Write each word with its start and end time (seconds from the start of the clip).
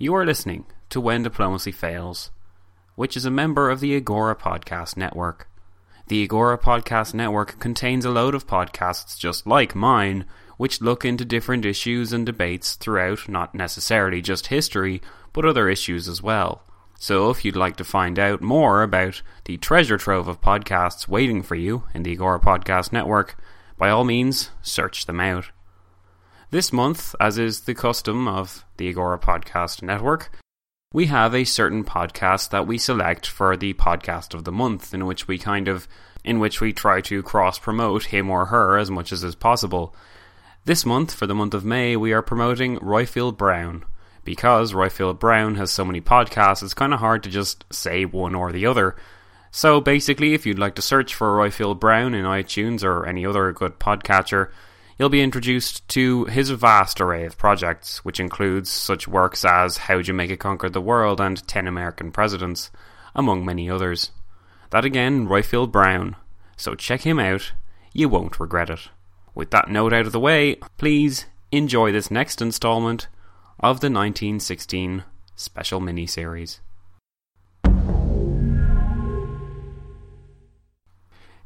You 0.00 0.14
are 0.14 0.24
listening 0.24 0.64
to 0.90 1.00
When 1.00 1.24
Diplomacy 1.24 1.72
Fails, 1.72 2.30
which 2.94 3.16
is 3.16 3.24
a 3.24 3.32
member 3.32 3.68
of 3.68 3.80
the 3.80 3.96
Agora 3.96 4.36
Podcast 4.36 4.96
Network. 4.96 5.48
The 6.06 6.22
Agora 6.22 6.56
Podcast 6.56 7.14
Network 7.14 7.58
contains 7.58 8.04
a 8.04 8.10
load 8.10 8.32
of 8.36 8.46
podcasts 8.46 9.18
just 9.18 9.44
like 9.44 9.74
mine, 9.74 10.24
which 10.56 10.80
look 10.80 11.04
into 11.04 11.24
different 11.24 11.64
issues 11.64 12.12
and 12.12 12.24
debates 12.24 12.76
throughout 12.76 13.28
not 13.28 13.56
necessarily 13.56 14.22
just 14.22 14.46
history, 14.46 15.02
but 15.32 15.44
other 15.44 15.68
issues 15.68 16.06
as 16.06 16.22
well. 16.22 16.62
So 17.00 17.30
if 17.30 17.44
you'd 17.44 17.56
like 17.56 17.74
to 17.78 17.84
find 17.84 18.20
out 18.20 18.40
more 18.40 18.84
about 18.84 19.20
the 19.46 19.56
treasure 19.56 19.98
trove 19.98 20.28
of 20.28 20.40
podcasts 20.40 21.08
waiting 21.08 21.42
for 21.42 21.56
you 21.56 21.88
in 21.92 22.04
the 22.04 22.12
Agora 22.12 22.38
Podcast 22.38 22.92
Network, 22.92 23.36
by 23.76 23.90
all 23.90 24.04
means, 24.04 24.50
search 24.62 25.06
them 25.06 25.18
out. 25.18 25.50
This 26.50 26.72
month, 26.72 27.14
as 27.20 27.36
is 27.36 27.60
the 27.60 27.74
custom 27.74 28.26
of 28.26 28.64
the 28.78 28.88
Agora 28.88 29.18
Podcast 29.18 29.82
Network, 29.82 30.30
we 30.94 31.04
have 31.04 31.34
a 31.34 31.44
certain 31.44 31.84
podcast 31.84 32.48
that 32.48 32.66
we 32.66 32.78
select 32.78 33.26
for 33.26 33.54
the 33.54 33.74
podcast 33.74 34.32
of 34.32 34.44
the 34.44 34.52
month, 34.52 34.94
in 34.94 35.04
which 35.04 35.28
we 35.28 35.36
kind 35.36 35.68
of, 35.68 35.86
in 36.24 36.38
which 36.38 36.62
we 36.62 36.72
try 36.72 37.02
to 37.02 37.22
cross 37.22 37.58
promote 37.58 38.04
him 38.04 38.30
or 38.30 38.46
her 38.46 38.78
as 38.78 38.90
much 38.90 39.12
as 39.12 39.22
is 39.22 39.34
possible. 39.34 39.94
This 40.64 40.86
month, 40.86 41.12
for 41.12 41.26
the 41.26 41.34
month 41.34 41.52
of 41.52 41.66
May, 41.66 41.96
we 41.96 42.14
are 42.14 42.22
promoting 42.22 42.78
Royfield 42.78 43.36
Brown. 43.36 43.84
Because 44.24 44.72
Royfield 44.72 45.18
Brown 45.18 45.56
has 45.56 45.70
so 45.70 45.84
many 45.84 46.00
podcasts, 46.00 46.62
it's 46.62 46.72
kind 46.72 46.94
of 46.94 47.00
hard 47.00 47.24
to 47.24 47.30
just 47.30 47.66
say 47.70 48.06
one 48.06 48.34
or 48.34 48.52
the 48.52 48.64
other. 48.64 48.96
So 49.50 49.82
basically, 49.82 50.32
if 50.32 50.46
you'd 50.46 50.58
like 50.58 50.76
to 50.76 50.82
search 50.82 51.14
for 51.14 51.36
Royfield 51.36 51.78
Brown 51.78 52.14
in 52.14 52.24
iTunes 52.24 52.82
or 52.82 53.04
any 53.04 53.26
other 53.26 53.52
good 53.52 53.78
podcatcher, 53.78 54.48
you'll 54.98 55.08
be 55.08 55.22
introduced 55.22 55.86
to 55.88 56.24
his 56.24 56.50
vast 56.50 57.00
array 57.00 57.24
of 57.24 57.38
projects, 57.38 58.04
which 58.04 58.18
includes 58.18 58.70
such 58.70 59.06
works 59.06 59.44
as 59.44 59.76
How 59.76 60.02
Jamaica 60.02 60.36
Conquered 60.36 60.72
the 60.72 60.80
World 60.80 61.20
and 61.20 61.46
Ten 61.46 61.66
American 61.66 62.10
Presidents, 62.10 62.70
among 63.14 63.44
many 63.44 63.70
others. 63.70 64.10
That 64.70 64.84
again, 64.84 65.26
Royfield 65.26 65.70
Brown. 65.70 66.16
So 66.56 66.74
check 66.74 67.02
him 67.02 67.20
out, 67.20 67.52
you 67.92 68.08
won't 68.08 68.40
regret 68.40 68.70
it. 68.70 68.88
With 69.34 69.50
that 69.52 69.70
note 69.70 69.92
out 69.92 70.06
of 70.06 70.12
the 70.12 70.20
way, 70.20 70.56
please 70.76 71.26
enjoy 71.52 71.92
this 71.92 72.10
next 72.10 72.42
installment 72.42 73.06
of 73.60 73.80
the 73.80 73.86
1916 73.86 75.04
special 75.36 75.80
miniseries. 75.80 76.58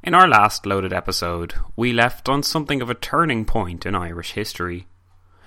In 0.05 0.15
our 0.15 0.27
last 0.27 0.67
loaded 0.67 0.93
episode, 0.93 1.55
we 1.77 1.93
left 1.93 2.29
on 2.29 2.43
something 2.43 2.83
of 2.83 2.91
a 2.91 2.95
turning 2.95 3.45
point 3.45 3.87
in 3.87 3.95
Irish 3.95 4.33
history. 4.33 4.89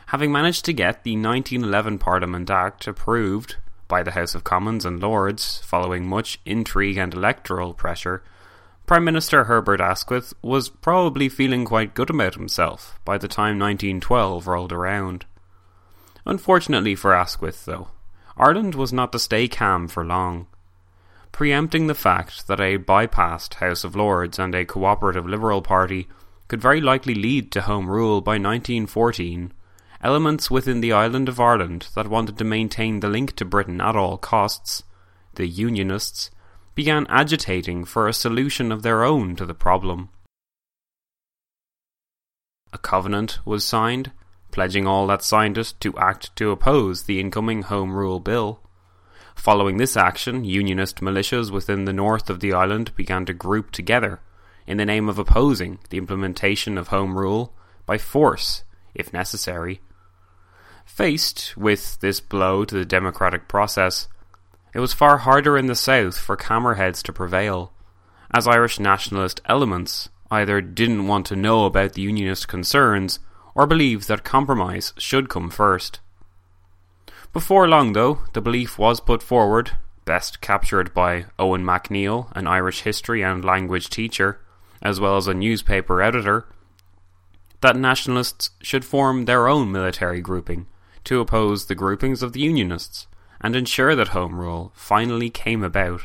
Having 0.07 0.31
managed 0.31 0.63
to 0.63 0.71
get 0.71 1.03
the 1.03 1.17
1911 1.17 1.99
Parliament 1.99 2.49
Act 2.49 2.87
approved 2.87 3.57
by 3.89 4.01
the 4.01 4.11
House 4.11 4.33
of 4.33 4.45
Commons 4.45 4.85
and 4.85 5.01
Lords 5.01 5.57
following 5.65 6.07
much 6.07 6.39
intrigue 6.45 6.95
and 6.95 7.13
electoral 7.13 7.73
pressure, 7.73 8.23
Prime 8.85 9.03
Minister 9.03 9.44
Herbert 9.44 9.81
Asquith 9.81 10.33
was 10.41 10.69
probably 10.69 11.27
feeling 11.27 11.65
quite 11.65 11.94
good 11.94 12.09
about 12.09 12.35
himself 12.35 12.97
by 13.03 13.17
the 13.17 13.27
time 13.27 13.59
1912 13.59 14.47
rolled 14.47 14.71
around. 14.71 15.25
Unfortunately 16.25 16.95
for 16.95 17.13
Asquith, 17.13 17.65
though, 17.65 17.89
Ireland 18.38 18.73
was 18.73 18.94
not 18.94 19.11
to 19.11 19.19
stay 19.19 19.49
calm 19.49 19.89
for 19.89 20.05
long 20.05 20.47
preempting 21.35 21.88
the 21.88 21.94
fact 21.94 22.47
that 22.47 22.62
a 22.62 22.78
bypassed 22.78 23.56
House 23.56 23.84
of 23.84 23.94
Lords 23.94 24.40
and 24.40 24.56
a 24.56 24.63
cooperative 24.63 25.28
Liberal 25.28 25.62
Party 25.62 26.07
could 26.47 26.62
very 26.62 26.79
likely 26.79 27.13
lead 27.13 27.51
to 27.51 27.63
Home 27.63 27.90
Rule 27.90 28.22
by 28.22 28.38
1914, 28.38 29.51
elements 30.01 30.50
within 30.50 30.79
the 30.79 30.94
island 30.94 31.28
of 31.28 31.38
Ireland 31.38 31.90
that 31.94 32.07
wanted 32.07 32.38
to 32.38 32.45
maintain 32.45 33.01
the 33.01 33.09
link 33.09 33.35
to 33.35 33.44
Britain 33.44 33.81
at 33.81 33.97
all 33.97 34.18
costs, 34.18 34.84
the 35.34 35.45
Unionists, 35.45 36.31
began 36.74 37.06
agitating 37.09 37.84
for 37.84 38.07
a 38.07 38.13
solution 38.13 38.72
of 38.72 38.81
their 38.81 39.03
own 39.03 39.35
to 39.35 39.45
the 39.45 39.53
problem. 39.53 40.07
A 42.72 42.78
covenant 42.78 43.40
was 43.44 43.66
signed, 43.66 44.13
pledging 44.51 44.88
all 44.88 45.06
that 45.07 45.22
signed 45.22 45.57
it 45.57 45.74
to 45.81 45.97
act 45.97 46.34
to 46.38 46.51
oppose 46.51 47.03
the 47.03 47.19
incoming 47.19 47.63
Home 47.63 47.94
Rule 47.94 48.22
Bill. 48.22 48.62
Following 49.35 49.78
this 49.78 49.96
action, 49.96 50.44
Unionist 50.44 51.01
militias 51.01 51.51
within 51.51 51.85
the 51.85 51.94
north 51.94 52.29
of 52.29 52.40
the 52.40 52.53
island 52.53 52.96
began 52.96 53.25
to 53.25 53.34
group 53.34 53.69
together 53.72 54.19
in 54.66 54.78
the 54.78 54.85
name 54.85 55.07
of 55.07 55.19
opposing 55.19 55.78
the 55.90 55.97
implementation 55.97 56.78
of 56.78 56.88
Home 56.88 57.18
Rule 57.18 57.53
by 57.85 57.97
force, 57.97 58.63
if 58.95 59.13
necessary. 59.13 59.81
Faced 60.85 61.56
with 61.56 62.00
this 62.00 62.19
blow 62.19 62.66
to 62.66 62.74
the 62.74 62.85
democratic 62.85 63.47
process, 63.47 64.07
it 64.74 64.79
was 64.79 64.94
far 64.94 65.19
harder 65.19 65.57
in 65.57 65.68
the 65.68 65.75
south 65.75 66.18
for 66.18 66.35
Cammerheads 66.35 67.03
to 67.03 67.13
prevail, 67.13 67.72
as 68.31 68.47
Irish 68.47 68.79
nationalist 68.79 69.41
elements 69.45 70.09
either 70.31 70.59
didn't 70.59 71.07
want 71.07 71.25
to 71.28 71.35
know 71.35 71.66
about 71.66 71.94
the 71.94 72.01
Unionist 72.01 72.47
concerns 72.47 73.19
or 73.53 73.68
believed 73.68 74.07
that 74.07 74.24
compromise 74.24 74.94
should 74.97 75.29
come 75.29 75.50
first. 75.50 76.00
Before 77.35 77.68
long, 77.68 77.91
though, 77.91 78.19
the 78.31 78.40
belief 78.40 78.79
was 78.79 79.01
put 79.01 79.22
forward, 79.22 79.72
best 80.06 80.40
captured 80.40 80.94
by 80.94 81.25
Eoin 81.38 81.63
MacNeill, 81.63 82.31
an 82.31 82.47
Irish 82.47 82.84
history 82.84 83.23
and 83.23 83.44
language 83.44 83.90
teacher, 83.90 84.40
as 84.81 85.01
well 85.01 85.18
as 85.18 85.28
a 85.28 85.34
newspaper 85.34 86.01
editor, 86.01 86.45
that 87.59 87.75
nationalists 87.75 88.51
should 88.62 88.85
form 88.85 89.25
their 89.25 89.50
own 89.50 89.69
military 89.69 90.22
grouping 90.22 90.68
to 91.03 91.19
oppose 91.19 91.66
the 91.66 91.75
groupings 91.75 92.24
of 92.24 92.31
the 92.31 92.40
Unionists 92.40 93.06
and 93.41 93.53
ensure 93.53 93.97
that 93.97 94.16
Home 94.16 94.40
Rule 94.40 94.72
finally 94.74 95.29
came 95.29 95.62
about. 95.62 96.03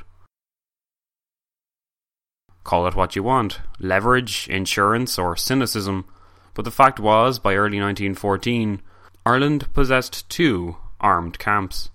Call 2.65 2.89
it 2.89 2.97
what 2.97 3.15
you 3.15 3.23
want 3.23 3.61
leverage, 3.79 4.49
insurance, 4.49 5.17
or 5.17 5.37
cynicism, 5.37 6.07
but 6.55 6.65
the 6.65 6.73
fact 6.73 6.99
was, 6.99 7.39
by 7.39 7.55
early 7.55 7.79
1914, 7.79 8.83
Ireland 9.25 9.73
possessed 9.73 10.29
two 10.29 10.77
armed 11.01 11.39
camps, 11.39 11.91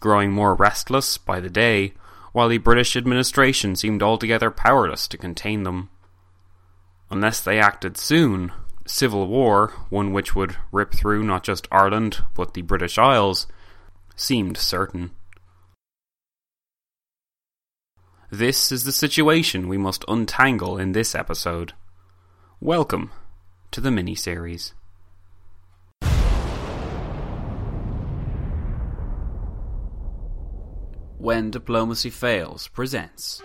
growing 0.00 0.32
more 0.32 0.54
restless 0.54 1.18
by 1.18 1.40
the 1.40 1.50
day, 1.50 1.94
while 2.32 2.48
the 2.48 2.58
British 2.58 2.96
administration 2.96 3.76
seemed 3.76 4.02
altogether 4.02 4.50
powerless 4.50 5.06
to 5.08 5.16
contain 5.16 5.62
them. 5.62 5.88
Unless 7.10 7.40
they 7.42 7.58
acted 7.60 7.96
soon, 7.96 8.52
civil 8.86 9.26
war, 9.28 9.72
one 9.88 10.12
which 10.12 10.34
would 10.34 10.56
rip 10.72 10.92
through 10.92 11.22
not 11.22 11.44
just 11.44 11.68
Ireland 11.70 12.24
but 12.34 12.54
the 12.54 12.62
British 12.62 12.98
Isles, 12.98 13.46
seemed 14.16 14.56
certain. 14.56 15.12
This 18.30 18.72
is 18.72 18.82
the 18.82 18.92
situation 18.92 19.68
we 19.68 19.78
must 19.78 20.04
untangle 20.08 20.76
in 20.76 20.92
this 20.92 21.14
episode. 21.14 21.72
Welcome 22.60 23.12
to 23.70 23.80
the 23.80 23.92
mini-series. 23.92 24.74
When 31.24 31.50
Diplomacy 31.50 32.10
Fails 32.10 32.68
presents 32.68 33.40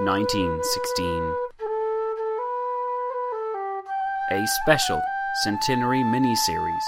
1916 0.00 1.34
A 4.32 4.44
special 4.64 5.00
centenary 5.44 6.02
mini-series 6.02 6.82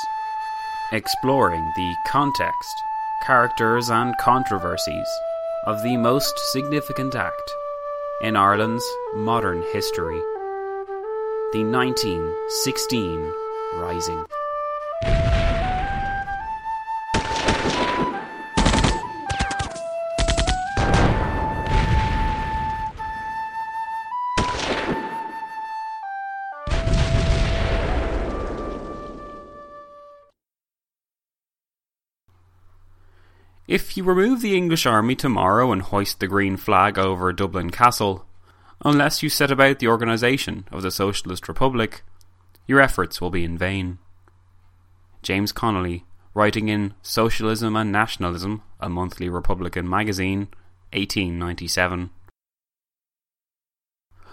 exploring 0.92 1.72
the 1.76 1.94
context, 2.08 2.74
characters 3.24 3.88
and 3.88 4.18
controversies 4.18 5.06
of 5.66 5.84
the 5.84 5.96
most 5.96 6.36
significant 6.50 7.14
act 7.14 7.52
in 8.22 8.34
Ireland's 8.34 8.84
modern 9.14 9.62
history, 9.72 10.18
the 11.52 11.62
1916 11.62 13.32
Rising. 13.76 14.26
If 33.74 33.96
you 33.96 34.04
remove 34.04 34.40
the 34.40 34.56
English 34.56 34.86
army 34.86 35.16
tomorrow 35.16 35.72
and 35.72 35.82
hoist 35.82 36.20
the 36.20 36.28
green 36.28 36.56
flag 36.56 36.96
over 36.96 37.32
Dublin 37.32 37.70
Castle, 37.70 38.24
unless 38.84 39.20
you 39.20 39.28
set 39.28 39.50
about 39.50 39.80
the 39.80 39.88
organisation 39.88 40.64
of 40.70 40.82
the 40.82 40.92
Socialist 40.92 41.48
Republic, 41.48 42.04
your 42.68 42.80
efforts 42.80 43.20
will 43.20 43.30
be 43.30 43.42
in 43.42 43.58
vain. 43.58 43.98
James 45.24 45.50
Connolly, 45.50 46.04
writing 46.34 46.68
in 46.68 46.94
Socialism 47.02 47.74
and 47.74 47.90
Nationalism, 47.90 48.62
a 48.78 48.88
monthly 48.88 49.28
Republican 49.28 49.90
magazine, 49.90 50.46
1897. 50.92 52.10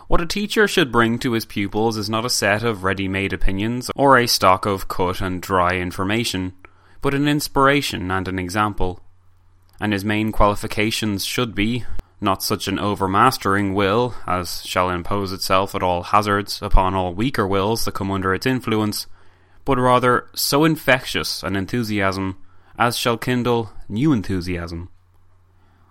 What 0.08 0.22
a 0.22 0.28
teacher 0.28 0.68
should 0.68 0.92
bring 0.92 1.18
to 1.18 1.32
his 1.32 1.46
pupils 1.46 1.98
is 1.98 2.12
not 2.12 2.26
a 2.26 2.30
set 2.30 2.62
of 2.62 2.84
ready 2.84 3.08
made 3.08 3.34
opinions 3.34 3.90
or 3.96 4.20
a 4.20 4.28
stock 4.28 4.68
of 4.68 4.88
cut 4.88 5.20
and 5.20 5.42
dry 5.42 5.78
information, 5.78 6.54
but 7.02 7.16
an 7.16 7.28
inspiration 7.28 8.12
and 8.12 8.28
an 8.28 8.38
example. 8.38 9.02
And 9.82 9.94
his 9.94 10.06
main 10.06 10.32
qualifications 10.32 11.26
should 11.26 11.56
be 11.56 11.86
not 12.22 12.44
such 12.44 12.68
an 12.68 12.78
overmastering 12.78 13.74
will 13.74 14.14
as 14.28 14.64
shall 14.64 14.92
impose 14.92 15.34
itself 15.34 15.74
at 15.74 15.82
all 15.82 16.04
hazards 16.04 16.62
upon 16.62 16.94
all 16.94 17.16
weaker 17.16 17.48
wills 17.48 17.84
that 17.86 17.96
come 17.96 18.12
under 18.12 18.32
its 18.32 18.46
influence, 18.46 19.08
but 19.66 19.80
rather 19.80 20.28
so 20.36 20.64
infectious 20.64 21.42
an 21.42 21.56
enthusiasm 21.56 22.38
as 22.78 22.96
shall 22.96 23.18
kindle 23.18 23.72
new 23.90 24.14
enthusiasm. 24.14 24.90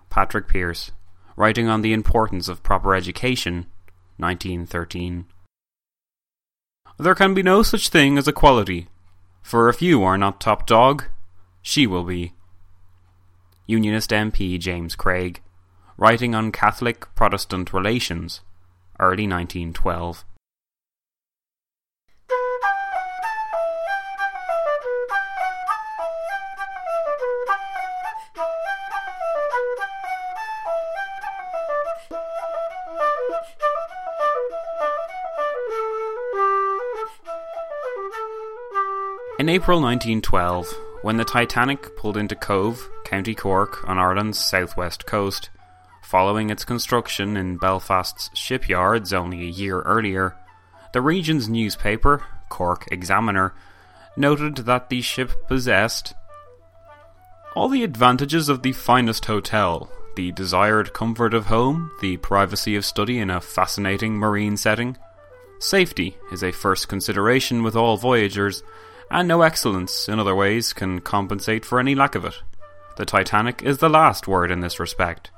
Patrick 0.09 0.47
Pearse, 0.47 0.91
writing 1.35 1.67
on 1.67 1.81
the 1.81 1.91
importance 1.91 2.47
of 2.47 2.63
proper 2.63 2.95
education, 2.95 3.65
1913. 4.17 5.25
There 6.97 7.15
can 7.15 7.33
be 7.33 7.43
no 7.43 7.61
such 7.61 7.89
thing 7.89 8.17
as 8.17 8.27
equality, 8.27 8.87
for 9.41 9.67
if 9.67 9.81
you 9.81 10.01
are 10.03 10.17
not 10.17 10.39
top 10.39 10.65
dog, 10.65 11.05
she 11.61 11.85
will 11.85 12.03
be. 12.05 12.33
Unionist 13.71 14.09
MP 14.09 14.59
James 14.59 14.97
Craig, 14.97 15.41
writing 15.95 16.35
on 16.35 16.51
Catholic 16.51 17.07
Protestant 17.15 17.71
relations, 17.71 18.41
early 18.99 19.25
1912. 19.25 20.25
In 39.39 39.47
April 39.47 39.79
1912, 39.81 40.90
when 41.01 41.17
the 41.17 41.25
Titanic 41.25 41.95
pulled 41.97 42.17
into 42.17 42.35
Cobh, 42.35 42.89
County 43.05 43.33
Cork, 43.33 43.87
on 43.89 43.97
Ireland's 43.97 44.39
southwest 44.39 45.05
coast, 45.05 45.49
following 46.03 46.49
its 46.49 46.65
construction 46.65 47.37
in 47.37 47.57
Belfast's 47.57 48.29
shipyards 48.33 49.13
only 49.13 49.41
a 49.41 49.51
year 49.51 49.81
earlier, 49.81 50.35
the 50.93 51.01
region's 51.01 51.49
newspaper, 51.49 52.23
Cork 52.49 52.87
Examiner, 52.91 53.53
noted 54.17 54.57
that 54.57 54.89
the 54.89 55.01
ship 55.01 55.31
possessed 55.47 56.13
all 57.55 57.69
the 57.69 57.83
advantages 57.83 58.49
of 58.49 58.61
the 58.61 58.71
finest 58.73 59.25
hotel, 59.25 59.89
the 60.15 60.31
desired 60.31 60.93
comfort 60.93 61.33
of 61.33 61.47
home, 61.47 61.91
the 62.01 62.17
privacy 62.17 62.75
of 62.75 62.85
study 62.85 63.19
in 63.19 63.29
a 63.29 63.41
fascinating 63.41 64.13
marine 64.13 64.57
setting. 64.57 64.97
Safety 65.59 66.17
is 66.31 66.43
a 66.43 66.51
first 66.51 66.87
consideration 66.87 67.63
with 67.63 67.75
all 67.75 67.97
voyagers, 67.97 68.63
and 69.11 69.27
no 69.27 69.41
excellence 69.41 70.07
in 70.07 70.19
other 70.19 70.33
ways 70.33 70.71
can 70.71 71.01
compensate 71.01 71.65
for 71.65 71.79
any 71.79 71.93
lack 71.93 72.15
of 72.15 72.25
it. 72.25 72.41
The 72.95 73.05
Titanic 73.05 73.61
is 73.61 73.77
the 73.77 73.89
last 73.89 74.27
word 74.27 74.51
in 74.51 74.61
this 74.61 74.79
respect. 74.79 75.31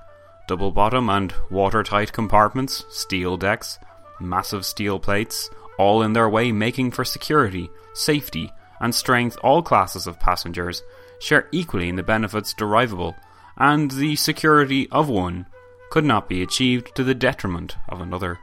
Double 0.48 0.72
bottom 0.72 1.10
and 1.10 1.34
watertight 1.50 2.14
compartments, 2.14 2.86
steel 2.90 3.36
decks, 3.36 3.80
massive 4.20 4.66
steel 4.66 5.00
plates, 5.00 5.50
all 5.80 6.04
in 6.04 6.14
their 6.14 6.30
way 6.30 6.52
making 6.52 6.92
for 6.92 7.04
security, 7.04 7.70
safety, 7.94 8.52
and 8.80 8.94
strength 8.94 9.38
all 9.44 9.64
classes 9.64 10.06
of 10.06 10.20
passengers 10.20 10.84
share 11.20 11.48
equally 11.52 11.90
in 11.90 11.96
the 11.96 12.04
benefits 12.04 12.54
derivable, 12.54 13.16
and 13.58 13.92
the 13.92 14.16
security 14.16 14.88
of 14.92 15.10
one 15.10 15.48
could 15.90 16.04
not 16.04 16.30
be 16.30 16.44
achieved 16.44 16.94
to 16.96 17.04
the 17.04 17.16
detriment 17.16 17.76
of 17.90 18.02
another. 18.02 18.40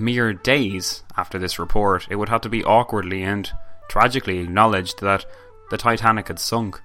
Mere 0.00 0.32
days 0.32 1.02
after 1.14 1.38
this 1.38 1.58
report, 1.58 2.06
it 2.08 2.16
would 2.16 2.30
have 2.30 2.40
to 2.40 2.48
be 2.48 2.64
awkwardly 2.64 3.22
and 3.22 3.50
tragically 3.90 4.38
acknowledged 4.38 5.02
that 5.02 5.26
the 5.70 5.76
Titanic 5.76 6.28
had 6.28 6.38
sunk. 6.38 6.80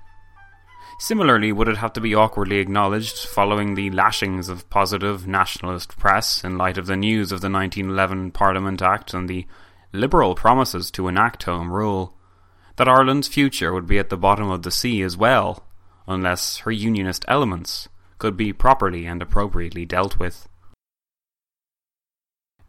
Similarly, 0.99 1.53
would 1.53 1.69
it 1.69 1.77
have 1.77 1.93
to 1.93 2.01
be 2.01 2.13
awkwardly 2.13 2.57
acknowledged 2.57 3.25
following 3.25 3.75
the 3.75 3.89
lashings 3.89 4.49
of 4.49 4.69
positive 4.69 5.27
nationalist 5.27 5.97
press 5.97 6.43
in 6.43 6.57
light 6.57 6.77
of 6.77 6.87
the 6.87 6.97
news 6.97 7.31
of 7.31 7.39
the 7.39 7.49
1911 7.49 8.31
Parliament 8.31 8.81
Act 8.81 9.13
and 9.13 9.29
the 9.29 9.45
liberal 9.93 10.35
promises 10.35 10.91
to 10.91 11.07
enact 11.07 11.43
Home 11.43 11.71
Rule, 11.71 12.17
that 12.75 12.89
Ireland's 12.89 13.29
future 13.29 13.73
would 13.73 13.87
be 13.87 13.97
at 13.97 14.09
the 14.09 14.17
bottom 14.17 14.49
of 14.51 14.63
the 14.63 14.71
sea 14.71 15.01
as 15.01 15.15
well, 15.15 15.63
unless 16.05 16.57
her 16.59 16.71
Unionist 16.71 17.23
elements 17.29 17.87
could 18.17 18.35
be 18.35 18.51
properly 18.51 19.05
and 19.05 19.21
appropriately 19.21 19.85
dealt 19.85 20.19
with. 20.19 20.49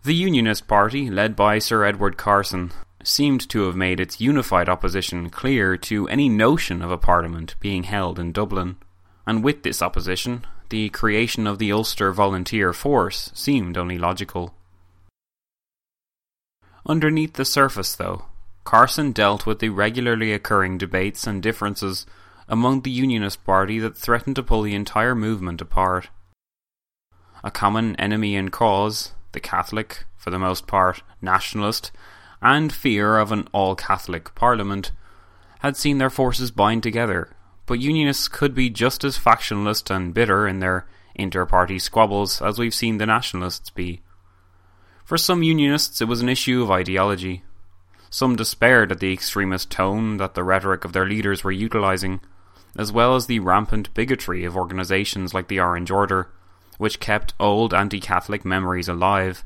The 0.07 0.15
Unionist 0.15 0.69
Party, 0.69 1.11
led 1.11 1.35
by 1.35 1.59
Sir 1.59 1.85
Edward 1.85 2.17
Carson, 2.17 2.71
seemed 3.03 3.49
to 3.49 3.67
have 3.67 3.75
made 3.75 3.99
its 3.99 4.21
unified 4.21 4.69
opposition 4.69 5.31
clear 5.31 5.77
to 5.79 6.07
any 6.07 6.29
notion 6.29 6.81
of 6.81 6.93
a 6.93 6.97
parliament 6.97 7.57
being 7.59 7.83
held 7.83 8.21
in 8.21 8.31
Dublin, 8.31 8.77
and 9.27 9.43
with 9.43 9.65
this 9.65 9.83
opposition, 9.83 10.47
the 10.69 10.91
creation 10.91 11.49
of 11.49 11.59
the 11.59 11.73
Ulster 11.73 12.13
Volunteer 12.13 12.73
Force 12.73 13.33
seemed 13.35 13.77
only 13.77 13.99
logical. 13.99 14.55
Underneath 16.89 17.33
the 17.33 17.45
surface, 17.45 17.97
though, 17.97 18.27
Carson 18.63 19.11
dealt 19.11 19.45
with 19.45 19.59
the 19.59 19.71
regularly 19.71 20.33
occurring 20.33 20.79
debates 20.79 21.27
and 21.27 21.43
differences 21.43 22.07
among 22.47 22.83
the 22.83 22.93
Unionist 22.93 23.45
Party 23.45 23.81
that 23.81 23.97
threatened 23.97 24.37
to 24.37 24.45
pull 24.45 24.63
the 24.63 24.77
entire 24.77 25.17
movement 25.17 25.61
apart. 25.61 26.11
A 27.43 27.51
common 27.51 27.97
enemy 27.97 28.37
in 28.37 28.51
cause, 28.51 29.11
the 29.37 29.41
Catholic, 29.41 30.07
for 30.17 30.31
the 30.31 30.39
most 30.39 30.67
part 30.67 31.03
nationalist, 31.21 31.93
and 32.41 32.73
fear 32.73 33.19
of 33.19 33.31
an 33.33 33.47
all 33.53 33.77
Catholic 33.77 34.35
Parliament, 34.35 34.93
had 35.59 35.77
seen 35.77 35.99
their 35.99 36.09
forces 36.09 36.51
bind 36.51 36.83
together, 36.83 37.29
but 37.67 37.79
Unionists 37.79 38.29
could 38.29 38.55
be 38.55 38.71
just 38.71 39.05
as 39.05 39.19
factionalist 39.19 39.95
and 39.95 40.15
bitter 40.15 40.49
in 40.49 40.61
their 40.61 40.87
inter 41.15 41.45
party 41.45 41.79
squabbles 41.79 42.41
as 42.41 42.59
we've 42.59 42.73
seen 42.73 42.97
the 42.97 43.05
Nationalists 43.05 43.69
be. 43.69 44.01
For 45.05 45.19
some 45.19 45.43
Unionists, 45.43 46.01
it 46.01 46.09
was 46.09 46.23
an 46.23 46.31
issue 46.31 46.63
of 46.63 46.71
ideology. 46.71 47.45
Some 48.09 48.37
despaired 48.37 48.91
at 48.91 49.01
the 49.01 49.13
extremist 49.13 49.71
tone 49.71 50.17
that 50.17 50.33
the 50.33 50.45
rhetoric 50.45 50.87
of 50.87 50.95
their 50.95 51.07
leaders 51.07 51.45
were 51.45 51.53
utilising, 51.53 52.21
as 52.79 52.91
well 52.91 53.15
as 53.15 53.27
the 53.27 53.41
rampant 53.41 53.93
bigotry 53.93 54.47
of 54.47 54.57
organisations 54.57 55.35
like 55.35 55.49
the 55.49 55.61
Orange 55.61 55.91
Order, 55.91 56.31
which 56.79 57.01
kept 57.01 57.35
old 57.41 57.73
anti 57.73 58.01
Catholic 58.01 58.45
memories 58.45 58.89
alive. 58.89 59.45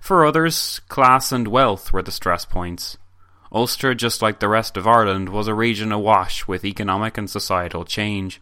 For 0.00 0.24
others, 0.24 0.80
class 0.88 1.32
and 1.32 1.48
wealth 1.48 1.92
were 1.92 2.02
the 2.02 2.12
stress 2.12 2.44
points. 2.44 2.96
Ulster, 3.52 3.94
just 3.94 4.22
like 4.22 4.40
the 4.40 4.48
rest 4.48 4.76
of 4.76 4.86
Ireland, 4.86 5.30
was 5.30 5.48
a 5.48 5.54
region 5.54 5.92
awash 5.92 6.46
with 6.46 6.64
economic 6.64 7.16
and 7.16 7.28
societal 7.28 7.84
change. 7.84 8.40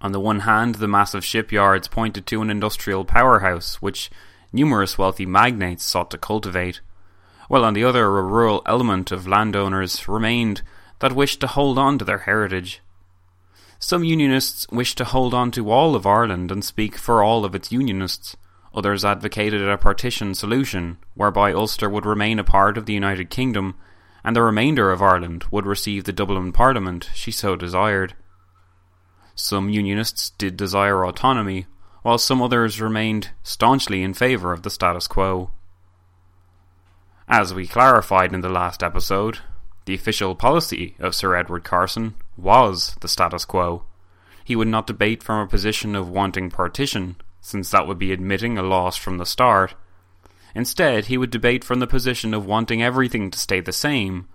On 0.00 0.12
the 0.12 0.20
one 0.20 0.40
hand, 0.40 0.76
the 0.76 0.88
massive 0.88 1.24
shipyards 1.24 1.88
pointed 1.88 2.26
to 2.26 2.42
an 2.42 2.50
industrial 2.50 3.04
powerhouse 3.04 3.82
which 3.82 4.10
numerous 4.52 4.96
wealthy 4.96 5.26
magnates 5.26 5.84
sought 5.84 6.10
to 6.10 6.18
cultivate, 6.18 6.80
while 7.48 7.64
on 7.64 7.74
the 7.74 7.84
other, 7.84 8.04
a 8.04 8.22
rural 8.22 8.62
element 8.66 9.10
of 9.10 9.26
landowners 9.26 10.06
remained 10.06 10.62
that 11.00 11.14
wished 11.14 11.40
to 11.40 11.46
hold 11.46 11.78
on 11.78 11.98
to 11.98 12.04
their 12.04 12.18
heritage. 12.18 12.80
Some 13.80 14.02
Unionists 14.02 14.66
wished 14.72 14.98
to 14.98 15.04
hold 15.04 15.32
on 15.32 15.52
to 15.52 15.70
all 15.70 15.94
of 15.94 16.04
Ireland 16.04 16.50
and 16.50 16.64
speak 16.64 16.96
for 16.96 17.22
all 17.22 17.44
of 17.44 17.54
its 17.54 17.70
Unionists. 17.70 18.36
Others 18.74 19.04
advocated 19.04 19.62
a 19.62 19.78
partition 19.78 20.34
solution, 20.34 20.98
whereby 21.14 21.52
Ulster 21.52 21.88
would 21.88 22.04
remain 22.04 22.38
a 22.38 22.44
part 22.44 22.76
of 22.76 22.86
the 22.86 22.92
United 22.92 23.30
Kingdom, 23.30 23.76
and 24.24 24.34
the 24.34 24.42
remainder 24.42 24.90
of 24.90 25.00
Ireland 25.00 25.44
would 25.52 25.64
receive 25.64 26.04
the 26.04 26.12
Dublin 26.12 26.50
Parliament 26.52 27.08
she 27.14 27.30
so 27.30 27.54
desired. 27.54 28.14
Some 29.36 29.68
Unionists 29.68 30.30
did 30.30 30.56
desire 30.56 31.04
autonomy, 31.04 31.66
while 32.02 32.18
some 32.18 32.42
others 32.42 32.80
remained 32.80 33.30
staunchly 33.44 34.02
in 34.02 34.12
favour 34.12 34.52
of 34.52 34.62
the 34.62 34.70
status 34.70 35.06
quo. 35.06 35.52
As 37.28 37.54
we 37.54 37.68
clarified 37.68 38.34
in 38.34 38.40
the 38.40 38.48
last 38.48 38.82
episode, 38.82 39.38
the 39.84 39.94
official 39.94 40.34
policy 40.34 40.96
of 40.98 41.14
Sir 41.14 41.36
Edward 41.36 41.62
Carson 41.62 42.16
was 42.38 42.96
the 43.00 43.08
status 43.08 43.44
quo. 43.44 43.84
He 44.44 44.56
would 44.56 44.68
not 44.68 44.86
debate 44.86 45.22
from 45.22 45.40
a 45.40 45.48
position 45.50 45.94
of 45.94 46.08
wanting 46.08 46.50
partition, 46.50 47.16
since 47.40 47.70
that 47.70 47.86
would 47.86 47.98
be 47.98 48.12
admitting 48.12 48.56
a 48.56 48.62
loss 48.62 48.96
from 48.96 49.18
the 49.18 49.26
start. 49.26 49.74
Instead, 50.54 51.06
he 51.06 51.18
would 51.18 51.30
debate 51.30 51.64
from 51.64 51.80
the 51.80 51.86
position 51.86 52.32
of 52.32 52.46
wanting 52.46 52.82
everything 52.82 53.30
to 53.30 53.38
stay 53.38 53.60
the 53.60 53.72
same, 53.72 54.26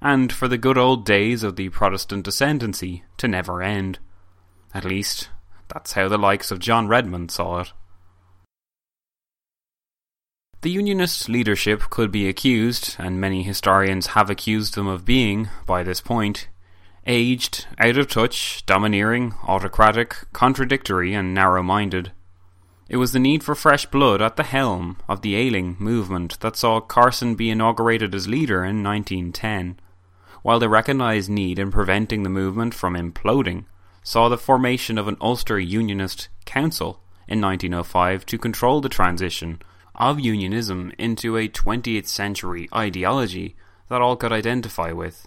and 0.00 0.32
for 0.32 0.48
the 0.48 0.58
good 0.58 0.78
old 0.78 1.04
days 1.04 1.42
of 1.42 1.56
the 1.56 1.68
Protestant 1.68 2.26
ascendancy 2.26 3.04
to 3.18 3.28
never 3.28 3.62
end. 3.62 3.98
At 4.74 4.84
least, 4.84 5.28
that's 5.68 5.92
how 5.92 6.08
the 6.08 6.18
likes 6.18 6.50
of 6.50 6.58
John 6.58 6.88
Redmond 6.88 7.30
saw 7.30 7.60
it. 7.60 7.72
The 10.62 10.70
Unionist 10.70 11.28
leadership 11.30 11.84
could 11.88 12.12
be 12.12 12.28
accused, 12.28 12.96
and 12.98 13.18
many 13.18 13.42
historians 13.42 14.08
have 14.08 14.28
accused 14.28 14.74
them 14.74 14.86
of 14.86 15.06
being, 15.06 15.48
by 15.64 15.82
this 15.82 16.02
point, 16.02 16.48
aged, 17.10 17.66
out 17.76 17.98
of 17.98 18.08
touch, 18.08 18.64
domineering, 18.66 19.34
autocratic, 19.46 20.16
contradictory, 20.32 21.12
and 21.12 21.34
narrow 21.34 21.62
minded. 21.62 22.12
It 22.88 22.98
was 22.98 23.12
the 23.12 23.18
need 23.18 23.42
for 23.42 23.56
fresh 23.56 23.84
blood 23.86 24.22
at 24.22 24.36
the 24.36 24.44
helm 24.44 24.96
of 25.08 25.22
the 25.22 25.34
ailing 25.34 25.76
movement 25.80 26.38
that 26.40 26.56
saw 26.56 26.80
Carson 26.80 27.34
be 27.34 27.50
inaugurated 27.50 28.14
as 28.14 28.28
leader 28.28 28.64
in 28.64 28.84
1910, 28.84 29.80
while 30.42 30.60
the 30.60 30.68
recognised 30.68 31.28
need 31.28 31.58
in 31.58 31.72
preventing 31.72 32.22
the 32.22 32.30
movement 32.30 32.74
from 32.74 32.94
imploding 32.94 33.64
saw 34.02 34.28
the 34.28 34.38
formation 34.38 34.96
of 34.96 35.08
an 35.08 35.16
Ulster 35.20 35.58
Unionist 35.58 36.28
Council 36.44 37.02
in 37.26 37.40
1905 37.40 38.24
to 38.26 38.38
control 38.38 38.80
the 38.80 38.88
transition 38.88 39.60
of 39.96 40.20
unionism 40.20 40.92
into 40.96 41.36
a 41.36 41.48
20th 41.48 42.06
century 42.06 42.68
ideology 42.74 43.56
that 43.88 44.00
all 44.00 44.16
could 44.16 44.32
identify 44.32 44.92
with. 44.92 45.26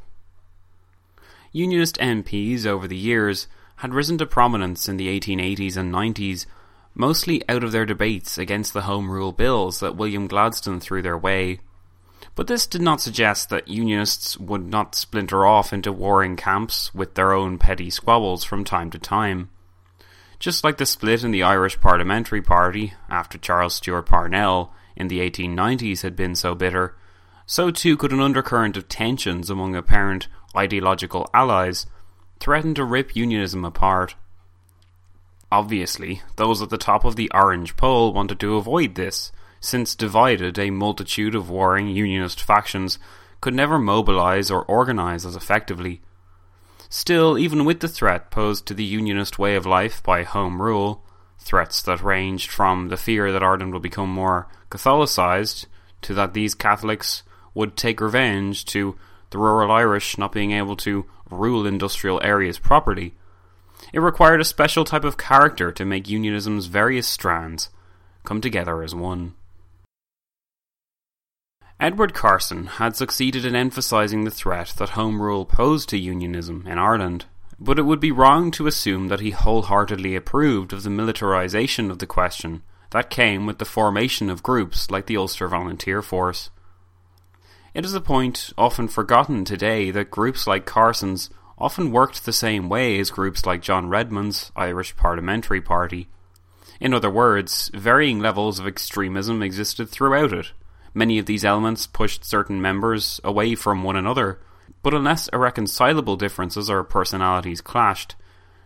Unionist 1.55 1.97
MPs 1.97 2.65
over 2.65 2.87
the 2.87 2.97
years 2.97 3.47
had 3.77 3.93
risen 3.93 4.17
to 4.17 4.25
prominence 4.25 4.89
in 4.89 4.97
the 4.97 5.07
1880s 5.19 5.77
and 5.77 5.93
90s 5.93 6.47
mostly 6.95 7.47
out 7.47 7.63
of 7.63 7.71
their 7.71 7.85
debates 7.85 8.39
against 8.39 8.73
the 8.73 8.81
Home 8.81 9.09
Rule 9.09 9.31
bills 9.31 9.79
that 9.79 9.95
William 9.95 10.27
Gladstone 10.27 10.79
threw 10.79 11.03
their 11.03 11.17
way. 11.17 11.59
But 12.33 12.47
this 12.47 12.65
did 12.65 12.81
not 12.81 13.01
suggest 13.01 13.49
that 13.49 13.67
Unionists 13.67 14.35
would 14.39 14.65
not 14.65 14.95
splinter 14.95 15.45
off 15.45 15.71
into 15.71 15.91
warring 15.91 16.35
camps 16.35 16.93
with 16.93 17.13
their 17.13 17.33
own 17.33 17.59
petty 17.59 17.91
squabbles 17.91 18.43
from 18.43 18.63
time 18.63 18.89
to 18.89 18.97
time. 18.97 19.49
Just 20.39 20.63
like 20.63 20.77
the 20.77 20.87
split 20.87 21.23
in 21.23 21.29
the 21.29 21.43
Irish 21.43 21.79
Parliamentary 21.79 22.41
Party 22.41 22.93
after 23.09 23.37
Charles 23.37 23.75
Stewart 23.75 24.07
Parnell 24.07 24.73
in 24.95 25.07
the 25.07 25.19
1890s 25.19 26.01
had 26.01 26.15
been 26.15 26.33
so 26.33 26.55
bitter, 26.55 26.95
so 27.45 27.69
too 27.69 27.95
could 27.95 28.11
an 28.11 28.19
undercurrent 28.19 28.75
of 28.75 28.89
tensions 28.89 29.49
among 29.49 29.75
apparent 29.75 30.27
ideological 30.55 31.29
allies 31.33 31.85
threatened 32.39 32.75
to 32.75 32.83
rip 32.83 33.15
Unionism 33.15 33.65
apart. 33.65 34.15
Obviously, 35.51 36.21
those 36.35 36.61
at 36.61 36.69
the 36.69 36.77
top 36.77 37.05
of 37.05 37.15
the 37.15 37.31
orange 37.33 37.77
pole 37.77 38.11
wanted 38.11 38.39
to 38.39 38.55
avoid 38.55 38.95
this, 38.95 39.31
since 39.59 39.95
divided, 39.95 40.59
a 40.59 40.71
multitude 40.71 41.35
of 41.35 41.49
warring 41.49 41.87
unionist 41.87 42.41
factions 42.41 42.99
could 43.39 43.53
never 43.53 43.77
mobilize 43.79 44.51
or 44.51 44.63
organize 44.65 45.25
as 45.25 45.35
effectively. 45.35 46.01
Still, 46.89 47.37
even 47.37 47.65
with 47.65 47.79
the 47.79 47.87
threat 47.87 48.29
posed 48.29 48.65
to 48.67 48.73
the 48.73 48.83
unionist 48.83 49.39
way 49.39 49.55
of 49.55 49.65
life 49.65 50.03
by 50.03 50.23
Home 50.23 50.61
Rule, 50.61 51.03
threats 51.39 51.81
that 51.83 52.03
ranged 52.03 52.51
from 52.51 52.89
the 52.89 52.97
fear 52.97 53.31
that 53.31 53.43
Ireland 53.43 53.73
would 53.73 53.81
become 53.81 54.09
more 54.09 54.47
Catholicized, 54.69 55.65
to 56.01 56.13
that 56.13 56.33
these 56.33 56.55
Catholics 56.55 57.23
would 57.53 57.77
take 57.77 58.01
revenge, 58.01 58.65
to 58.65 58.95
the 59.33 59.39
rural 59.39 59.71
Irish 59.71 60.17
not 60.17 60.31
being 60.31 60.51
able 60.51 60.75
to 60.77 61.05
rule 61.29 61.65
industrial 61.65 62.21
areas 62.23 62.59
properly, 62.59 63.15
it 63.91 63.99
required 63.99 64.39
a 64.39 64.45
special 64.45 64.85
type 64.85 65.03
of 65.03 65.17
character 65.17 65.71
to 65.71 65.83
make 65.83 66.07
unionism's 66.07 66.67
various 66.67 67.07
strands 67.07 67.69
come 68.23 68.39
together 68.39 68.83
as 68.83 68.93
one. 68.93 69.33
Edward 71.79 72.13
Carson 72.13 72.67
had 72.67 72.95
succeeded 72.95 73.43
in 73.43 73.55
emphasizing 73.55 74.23
the 74.23 74.31
threat 74.31 74.75
that 74.77 74.89
Home 74.89 75.19
Rule 75.19 75.45
posed 75.45 75.89
to 75.89 75.97
unionism 75.97 76.65
in 76.67 76.77
Ireland, 76.77 77.25
but 77.59 77.79
it 77.79 77.83
would 77.83 77.99
be 77.99 78.11
wrong 78.11 78.51
to 78.51 78.67
assume 78.67 79.07
that 79.07 79.19
he 79.19 79.31
wholeheartedly 79.31 80.15
approved 80.15 80.71
of 80.71 80.83
the 80.83 80.91
militarization 80.91 81.89
of 81.89 81.97
the 81.97 82.07
question 82.07 82.61
that 82.91 83.09
came 83.09 83.47
with 83.47 83.57
the 83.57 83.65
formation 83.65 84.29
of 84.29 84.43
groups 84.43 84.91
like 84.91 85.07
the 85.07 85.17
Ulster 85.17 85.47
Volunteer 85.47 86.03
Force. 86.03 86.51
It 87.73 87.85
is 87.85 87.95
a 87.95 88.01
point 88.01 88.53
often 88.55 88.87
forgotten 88.87 89.45
today 89.45 89.89
that 89.89 90.11
groups 90.11 90.45
like 90.45 90.67
Carson's 90.67 91.31
often 91.57 91.91
worked 91.91 92.23
the 92.23 92.33
same 92.33 92.69
way 92.69 92.99
as 92.99 93.09
groups 93.09 93.47
like 93.47 93.63
John 93.63 93.89
Redmond's 93.89 94.51
Irish 94.55 94.95
Parliamentary 94.95 95.59
Party. 95.59 96.07
In 96.79 96.93
other 96.93 97.09
words, 97.09 97.71
varying 97.73 98.19
levels 98.19 98.59
of 98.59 98.67
extremism 98.67 99.41
existed 99.41 99.89
throughout 99.89 100.33
it. 100.33 100.51
Many 100.93 101.17
of 101.17 101.25
these 101.25 101.43
elements 101.43 101.87
pushed 101.87 102.23
certain 102.23 102.61
members 102.61 103.19
away 103.23 103.55
from 103.55 103.81
one 103.81 103.95
another, 103.95 104.39
but 104.83 104.93
unless 104.93 105.27
irreconcilable 105.29 106.15
differences 106.15 106.69
or 106.69 106.83
personalities 106.83 107.61
clashed, 107.61 108.15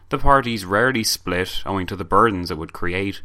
the 0.10 0.18
parties 0.18 0.66
rarely 0.66 1.06
split 1.06 1.62
owing 1.66 1.88
to 1.88 1.96
the 1.96 2.04
burdens 2.04 2.52
it 2.52 2.58
would 2.58 2.74
create. 2.74 3.22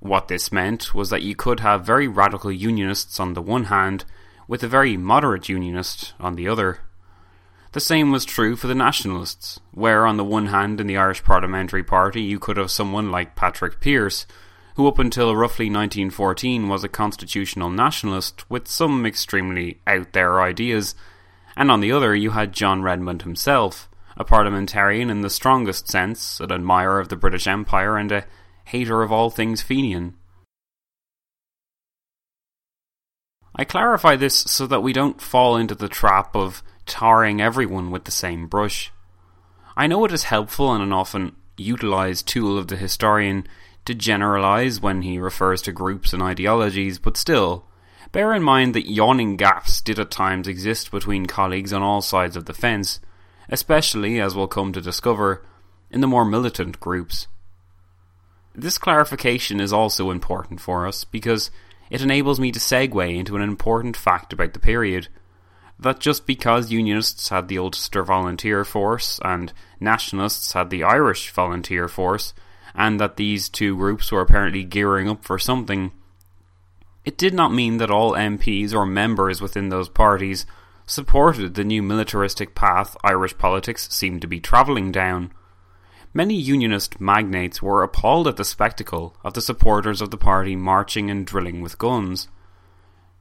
What 0.00 0.28
this 0.28 0.52
meant 0.52 0.94
was 0.94 1.08
that 1.08 1.22
you 1.22 1.34
could 1.34 1.60
have 1.60 1.86
very 1.86 2.06
radical 2.06 2.52
unionists 2.52 3.18
on 3.18 3.32
the 3.32 3.40
one 3.40 3.64
hand, 3.64 4.04
with 4.46 4.62
a 4.62 4.68
very 4.68 4.96
moderate 4.96 5.48
unionist 5.48 6.14
on 6.20 6.34
the 6.34 6.48
other. 6.48 6.80
The 7.72 7.80
same 7.80 8.12
was 8.12 8.24
true 8.24 8.54
for 8.54 8.68
the 8.68 8.74
Nationalists, 8.74 9.58
where 9.72 10.06
on 10.06 10.16
the 10.16 10.24
one 10.24 10.46
hand 10.46 10.80
in 10.80 10.86
the 10.86 10.96
Irish 10.96 11.24
Parliamentary 11.24 11.82
Party 11.82 12.22
you 12.22 12.38
could 12.38 12.56
have 12.56 12.70
someone 12.70 13.10
like 13.10 13.34
Patrick 13.34 13.80
Pearse, 13.80 14.26
who 14.76 14.86
up 14.86 14.98
until 14.98 15.34
roughly 15.34 15.66
1914 15.66 16.68
was 16.68 16.84
a 16.84 16.88
constitutional 16.88 17.70
nationalist 17.70 18.48
with 18.50 18.68
some 18.68 19.04
extremely 19.04 19.80
out 19.86 20.12
there 20.12 20.40
ideas, 20.40 20.94
and 21.56 21.70
on 21.70 21.80
the 21.80 21.92
other 21.92 22.14
you 22.14 22.30
had 22.30 22.52
John 22.52 22.82
Redmond 22.82 23.22
himself, 23.22 23.88
a 24.16 24.24
parliamentarian 24.24 25.10
in 25.10 25.22
the 25.22 25.30
strongest 25.30 25.88
sense, 25.88 26.38
an 26.40 26.52
admirer 26.52 27.00
of 27.00 27.08
the 27.08 27.16
British 27.16 27.46
Empire 27.46 27.96
and 27.96 28.12
a 28.12 28.24
hater 28.66 29.02
of 29.02 29.10
all 29.10 29.30
things 29.30 29.62
Fenian. 29.62 30.14
I 33.56 33.64
clarify 33.64 34.16
this 34.16 34.34
so 34.34 34.66
that 34.66 34.82
we 34.82 34.92
don't 34.92 35.20
fall 35.20 35.56
into 35.56 35.74
the 35.74 35.88
trap 35.88 36.34
of 36.34 36.62
tarring 36.86 37.40
everyone 37.40 37.90
with 37.90 38.04
the 38.04 38.10
same 38.10 38.48
brush. 38.48 38.92
I 39.76 39.86
know 39.86 40.04
it 40.04 40.12
is 40.12 40.24
helpful 40.24 40.72
and 40.72 40.82
an 40.82 40.92
often 40.92 41.36
utilized 41.56 42.26
tool 42.26 42.58
of 42.58 42.68
the 42.68 42.76
historian 42.76 43.46
to 43.84 43.94
generalize 43.94 44.80
when 44.80 45.02
he 45.02 45.18
refers 45.18 45.62
to 45.62 45.72
groups 45.72 46.12
and 46.12 46.22
ideologies, 46.22 46.98
but 46.98 47.16
still, 47.16 47.66
bear 48.12 48.32
in 48.32 48.42
mind 48.42 48.74
that 48.74 48.90
yawning 48.90 49.36
gaps 49.36 49.80
did 49.80 49.98
at 49.98 50.10
times 50.10 50.48
exist 50.48 50.90
between 50.90 51.26
colleagues 51.26 51.72
on 51.72 51.82
all 51.82 52.00
sides 52.00 52.36
of 52.36 52.46
the 52.46 52.54
fence, 52.54 52.98
especially, 53.48 54.20
as 54.20 54.34
we'll 54.34 54.48
come 54.48 54.72
to 54.72 54.80
discover, 54.80 55.44
in 55.90 56.00
the 56.00 56.06
more 56.06 56.24
militant 56.24 56.80
groups. 56.80 57.28
This 58.54 58.78
clarification 58.78 59.60
is 59.60 59.72
also 59.72 60.10
important 60.10 60.60
for 60.60 60.86
us 60.86 61.04
because 61.04 61.50
it 61.94 62.02
enables 62.02 62.40
me 62.40 62.50
to 62.50 62.58
segue 62.58 63.16
into 63.16 63.36
an 63.36 63.42
important 63.42 63.96
fact 63.96 64.32
about 64.32 64.52
the 64.52 64.58
period 64.58 65.06
that 65.78 66.00
just 66.00 66.26
because 66.26 66.72
Unionists 66.72 67.28
had 67.28 67.46
the 67.46 67.56
Ulster 67.56 68.02
Volunteer 68.02 68.64
Force 68.64 69.20
and 69.24 69.52
Nationalists 69.78 70.54
had 70.54 70.70
the 70.70 70.82
Irish 70.82 71.30
Volunteer 71.30 71.86
Force, 71.86 72.34
and 72.74 72.98
that 72.98 73.16
these 73.16 73.48
two 73.48 73.76
groups 73.76 74.10
were 74.10 74.20
apparently 74.20 74.64
gearing 74.64 75.08
up 75.08 75.24
for 75.24 75.38
something, 75.38 75.92
it 77.04 77.16
did 77.16 77.32
not 77.32 77.54
mean 77.54 77.76
that 77.76 77.92
all 77.92 78.14
MPs 78.14 78.74
or 78.74 78.84
members 78.84 79.40
within 79.40 79.68
those 79.68 79.88
parties 79.88 80.46
supported 80.86 81.54
the 81.54 81.62
new 81.62 81.80
militaristic 81.80 82.56
path 82.56 82.96
Irish 83.04 83.38
politics 83.38 83.88
seemed 83.94 84.20
to 84.20 84.26
be 84.26 84.40
travelling 84.40 84.90
down. 84.90 85.32
Many 86.16 86.36
Unionist 86.36 87.00
magnates 87.00 87.60
were 87.60 87.82
appalled 87.82 88.28
at 88.28 88.36
the 88.36 88.44
spectacle 88.44 89.16
of 89.24 89.34
the 89.34 89.40
supporters 89.40 90.00
of 90.00 90.12
the 90.12 90.16
party 90.16 90.54
marching 90.54 91.10
and 91.10 91.26
drilling 91.26 91.60
with 91.60 91.76
guns. 91.76 92.28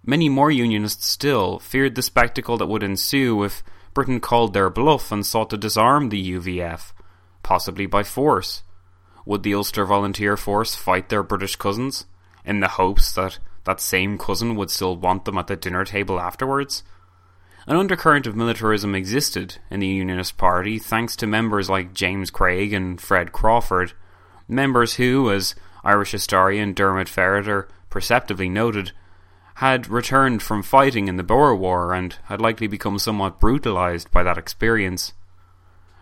Many 0.06 0.30
more 0.30 0.52
Unionists 0.52 1.08
still 1.08 1.58
feared 1.58 1.96
the 1.96 2.04
spectacle 2.04 2.56
that 2.58 2.68
would 2.68 2.84
ensue 2.84 3.44
if 3.44 3.64
Britain 3.96 4.20
called 4.20 4.54
their 4.54 4.70
bluff 4.70 5.12
and 5.12 5.26
sought 5.26 5.50
to 5.50 5.58
disarm 5.58 6.10
the 6.10 6.34
UVF, 6.34 6.94
possibly 7.42 7.88
by 7.88 8.04
force. 8.04 8.62
Would 9.26 9.42
the 9.42 9.56
Ulster 9.56 9.86
Volunteer 9.86 10.38
Force 10.38 10.76
fight 10.76 11.10
their 11.10 11.24
British 11.24 11.56
cousins, 11.56 12.06
in 12.46 12.60
the 12.60 12.68
hopes 12.68 13.12
that 13.14 13.40
that 13.64 13.80
same 13.80 14.20
cousin 14.20 14.56
would 14.56 14.70
still 14.70 14.96
want 14.96 15.26
them 15.26 15.40
at 15.40 15.48
the 15.48 15.56
dinner 15.56 15.84
table 15.84 16.20
afterwards? 16.20 16.84
An 17.66 17.78
undercurrent 17.78 18.28
of 18.28 18.36
militarism 18.36 18.94
existed 18.94 19.58
in 19.72 19.80
the 19.80 19.88
Unionist 19.88 20.38
Party 20.38 20.80
thanks 20.80 21.16
to 21.16 21.28
members 21.28 21.70
like 21.70 21.94
James 21.94 22.30
Craig 22.30 22.74
and 22.74 23.00
Fred 23.00 23.32
Crawford, 23.32 23.94
members 24.50 24.96
who, 24.96 25.32
as 25.32 25.56
Irish 25.82 26.12
historian 26.12 26.74
Diarmaid 26.74 27.08
Ferriter 27.08 27.70
perceptively 27.90 28.50
noted, 28.50 28.92
had 29.56 29.88
returned 29.88 30.42
from 30.44 30.62
fighting 30.62 31.08
in 31.08 31.16
the 31.16 31.24
Boer 31.24 31.56
War 31.56 31.94
and 31.94 32.18
had 32.26 32.42
likely 32.42 32.68
become 32.68 33.00
somewhat 33.00 33.40
brutalised 33.40 34.12
by 34.12 34.24
that 34.24 34.38
experience. 34.38 35.14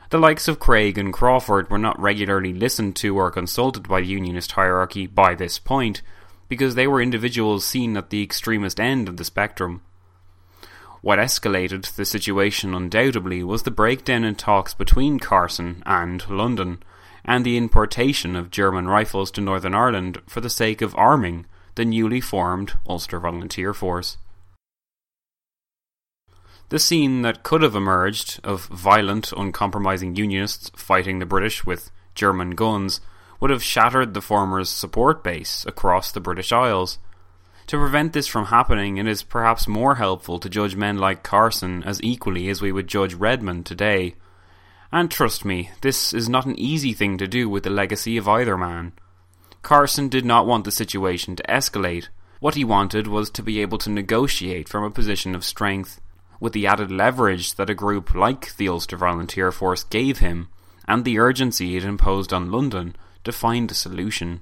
The 0.09 0.17
likes 0.17 0.47
of 0.47 0.59
Craig 0.59 0.97
and 0.97 1.13
Crawford 1.13 1.69
were 1.69 1.77
not 1.77 1.99
regularly 1.99 2.53
listened 2.53 2.95
to 2.97 3.15
or 3.15 3.29
consulted 3.29 3.87
by 3.87 4.01
the 4.01 4.07
Unionist 4.07 4.53
hierarchy 4.53 5.05
by 5.05 5.35
this 5.35 5.59
point, 5.59 6.01
because 6.49 6.73
they 6.73 6.87
were 6.87 7.01
individuals 7.01 7.65
seen 7.65 7.95
at 7.97 8.09
the 8.09 8.23
extremist 8.23 8.79
end 8.79 9.07
of 9.07 9.17
the 9.17 9.23
spectrum. 9.23 9.81
What 11.01 11.17
escalated 11.17 11.95
the 11.95 12.05
situation 12.05 12.75
undoubtedly 12.75 13.43
was 13.43 13.63
the 13.63 13.71
breakdown 13.71 14.23
in 14.23 14.35
talks 14.35 14.75
between 14.75 15.19
Carson 15.19 15.81
and 15.85 16.27
London, 16.29 16.83
and 17.25 17.43
the 17.43 17.57
importation 17.57 18.35
of 18.35 18.51
German 18.51 18.87
rifles 18.87 19.31
to 19.31 19.41
Northern 19.41 19.73
Ireland 19.73 20.21
for 20.27 20.41
the 20.41 20.49
sake 20.49 20.81
of 20.81 20.95
arming 20.95 21.47
the 21.75 21.85
newly 21.85 22.21
formed 22.21 22.73
Ulster 22.87 23.19
Volunteer 23.19 23.73
Force. 23.73 24.17
The 26.69 26.79
scene 26.79 27.21
that 27.23 27.43
could 27.43 27.63
have 27.63 27.75
emerged 27.75 28.39
of 28.43 28.67
violent, 28.67 29.33
uncompromising 29.33 30.15
Unionists 30.15 30.71
fighting 30.75 31.19
the 31.19 31.25
British 31.25 31.65
with 31.65 31.91
German 32.15 32.51
guns 32.51 33.01
would 33.39 33.49
have 33.49 33.63
shattered 33.63 34.13
the 34.13 34.21
former's 34.21 34.69
support 34.69 35.23
base 35.23 35.65
across 35.65 36.11
the 36.11 36.21
British 36.21 36.51
Isles. 36.51 36.99
To 37.67 37.77
prevent 37.77 38.13
this 38.13 38.27
from 38.27 38.45
happening, 38.45 38.97
it 38.97 39.07
is 39.07 39.23
perhaps 39.23 39.67
more 39.67 39.95
helpful 39.95 40.39
to 40.39 40.49
judge 40.49 40.75
men 40.75 40.97
like 40.97 41.23
Carson 41.23 41.83
as 41.83 42.01
equally 42.03 42.49
as 42.49 42.61
we 42.61 42.71
would 42.71 42.87
judge 42.87 43.13
Redmond 43.13 43.65
today. 43.65 44.15
And 44.91 45.09
trust 45.09 45.45
me, 45.45 45.71
this 45.81 46.13
is 46.13 46.27
not 46.27 46.45
an 46.45 46.59
easy 46.59 46.93
thing 46.93 47.17
to 47.17 47.27
do 47.27 47.49
with 47.49 47.63
the 47.63 47.69
legacy 47.69 48.17
of 48.17 48.27
either 48.27 48.57
man. 48.57 48.93
Carson 49.61 50.09
did 50.09 50.25
not 50.25 50.45
want 50.45 50.65
the 50.65 50.71
situation 50.71 51.35
to 51.35 51.43
escalate. 51.43 52.07
What 52.39 52.55
he 52.55 52.65
wanted 52.65 53.07
was 53.07 53.29
to 53.31 53.43
be 53.43 53.61
able 53.61 53.77
to 53.79 53.89
negotiate 53.89 54.67
from 54.67 54.83
a 54.83 54.91
position 54.91 55.35
of 55.35 55.45
strength 55.45 56.01
with 56.41 56.53
the 56.53 56.67
added 56.67 56.91
leverage 56.91 57.55
that 57.55 57.69
a 57.69 57.75
group 57.75 58.15
like 58.15 58.57
the 58.57 58.67
Ulster 58.67 58.97
Volunteer 58.97 59.51
Force 59.51 59.83
gave 59.83 60.17
him, 60.17 60.49
and 60.87 61.05
the 61.05 61.19
urgency 61.19 61.77
it 61.77 61.85
imposed 61.85 62.33
on 62.33 62.51
London 62.51 62.95
to 63.23 63.31
find 63.31 63.69
a 63.69 63.75
solution. 63.75 64.41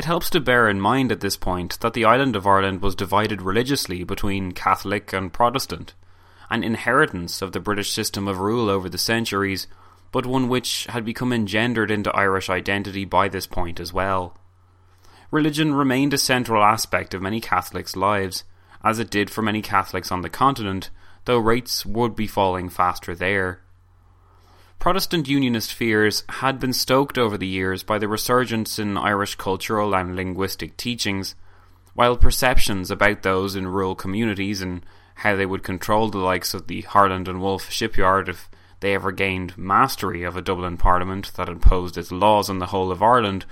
It 0.00 0.06
helps 0.06 0.30
to 0.30 0.40
bear 0.40 0.66
in 0.66 0.80
mind 0.80 1.12
at 1.12 1.20
this 1.20 1.36
point 1.36 1.78
that 1.80 1.92
the 1.92 2.06
island 2.06 2.34
of 2.34 2.46
Ireland 2.46 2.80
was 2.80 2.94
divided 2.94 3.42
religiously 3.42 4.02
between 4.02 4.52
Catholic 4.52 5.12
and 5.12 5.30
Protestant, 5.30 5.92
an 6.48 6.64
inheritance 6.64 7.42
of 7.42 7.52
the 7.52 7.60
British 7.60 7.92
system 7.92 8.26
of 8.26 8.38
rule 8.38 8.70
over 8.70 8.88
the 8.88 8.96
centuries, 8.96 9.66
but 10.10 10.24
one 10.24 10.48
which 10.48 10.86
had 10.86 11.04
become 11.04 11.34
engendered 11.34 11.90
into 11.90 12.10
Irish 12.16 12.48
identity 12.48 13.04
by 13.04 13.28
this 13.28 13.46
point 13.46 13.78
as 13.78 13.92
well 13.92 14.38
religion 15.30 15.74
remained 15.74 16.14
a 16.14 16.18
central 16.18 16.64
aspect 16.64 17.12
of 17.12 17.20
many 17.20 17.38
Catholics' 17.38 17.94
lives, 17.94 18.44
as 18.82 18.98
it 18.98 19.10
did 19.10 19.28
for 19.28 19.42
many 19.42 19.60
Catholics 19.60 20.10
on 20.10 20.22
the 20.22 20.30
continent, 20.30 20.88
though 21.26 21.36
rates 21.36 21.84
would 21.84 22.16
be 22.16 22.26
falling 22.26 22.70
faster 22.70 23.14
there. 23.14 23.60
Protestant 24.80 25.28
Unionist 25.28 25.74
fears 25.74 26.24
had 26.26 26.58
been 26.58 26.72
stoked 26.72 27.18
over 27.18 27.36
the 27.36 27.46
years 27.46 27.82
by 27.82 27.98
the 27.98 28.08
resurgence 28.08 28.78
in 28.78 28.96
Irish 28.96 29.34
cultural 29.34 29.94
and 29.94 30.16
linguistic 30.16 30.74
teachings, 30.78 31.34
while 31.92 32.16
perceptions 32.16 32.90
about 32.90 33.22
those 33.22 33.54
in 33.54 33.68
rural 33.68 33.94
communities 33.94 34.62
and 34.62 34.82
how 35.16 35.36
they 35.36 35.44
would 35.44 35.62
control 35.62 36.08
the 36.08 36.16
likes 36.16 36.54
of 36.54 36.66
the 36.66 36.80
Harland 36.80 37.28
and 37.28 37.42
Wolff 37.42 37.70
shipyard 37.70 38.30
if 38.30 38.48
they 38.80 38.94
ever 38.94 39.12
gained 39.12 39.58
mastery 39.58 40.22
of 40.22 40.34
a 40.34 40.40
Dublin 40.40 40.78
Parliament 40.78 41.30
that 41.34 41.50
imposed 41.50 41.98
its 41.98 42.10
laws 42.10 42.48
on 42.48 42.58
the 42.58 42.66
whole 42.72 42.90
of 42.90 43.02
Ireland 43.02 43.44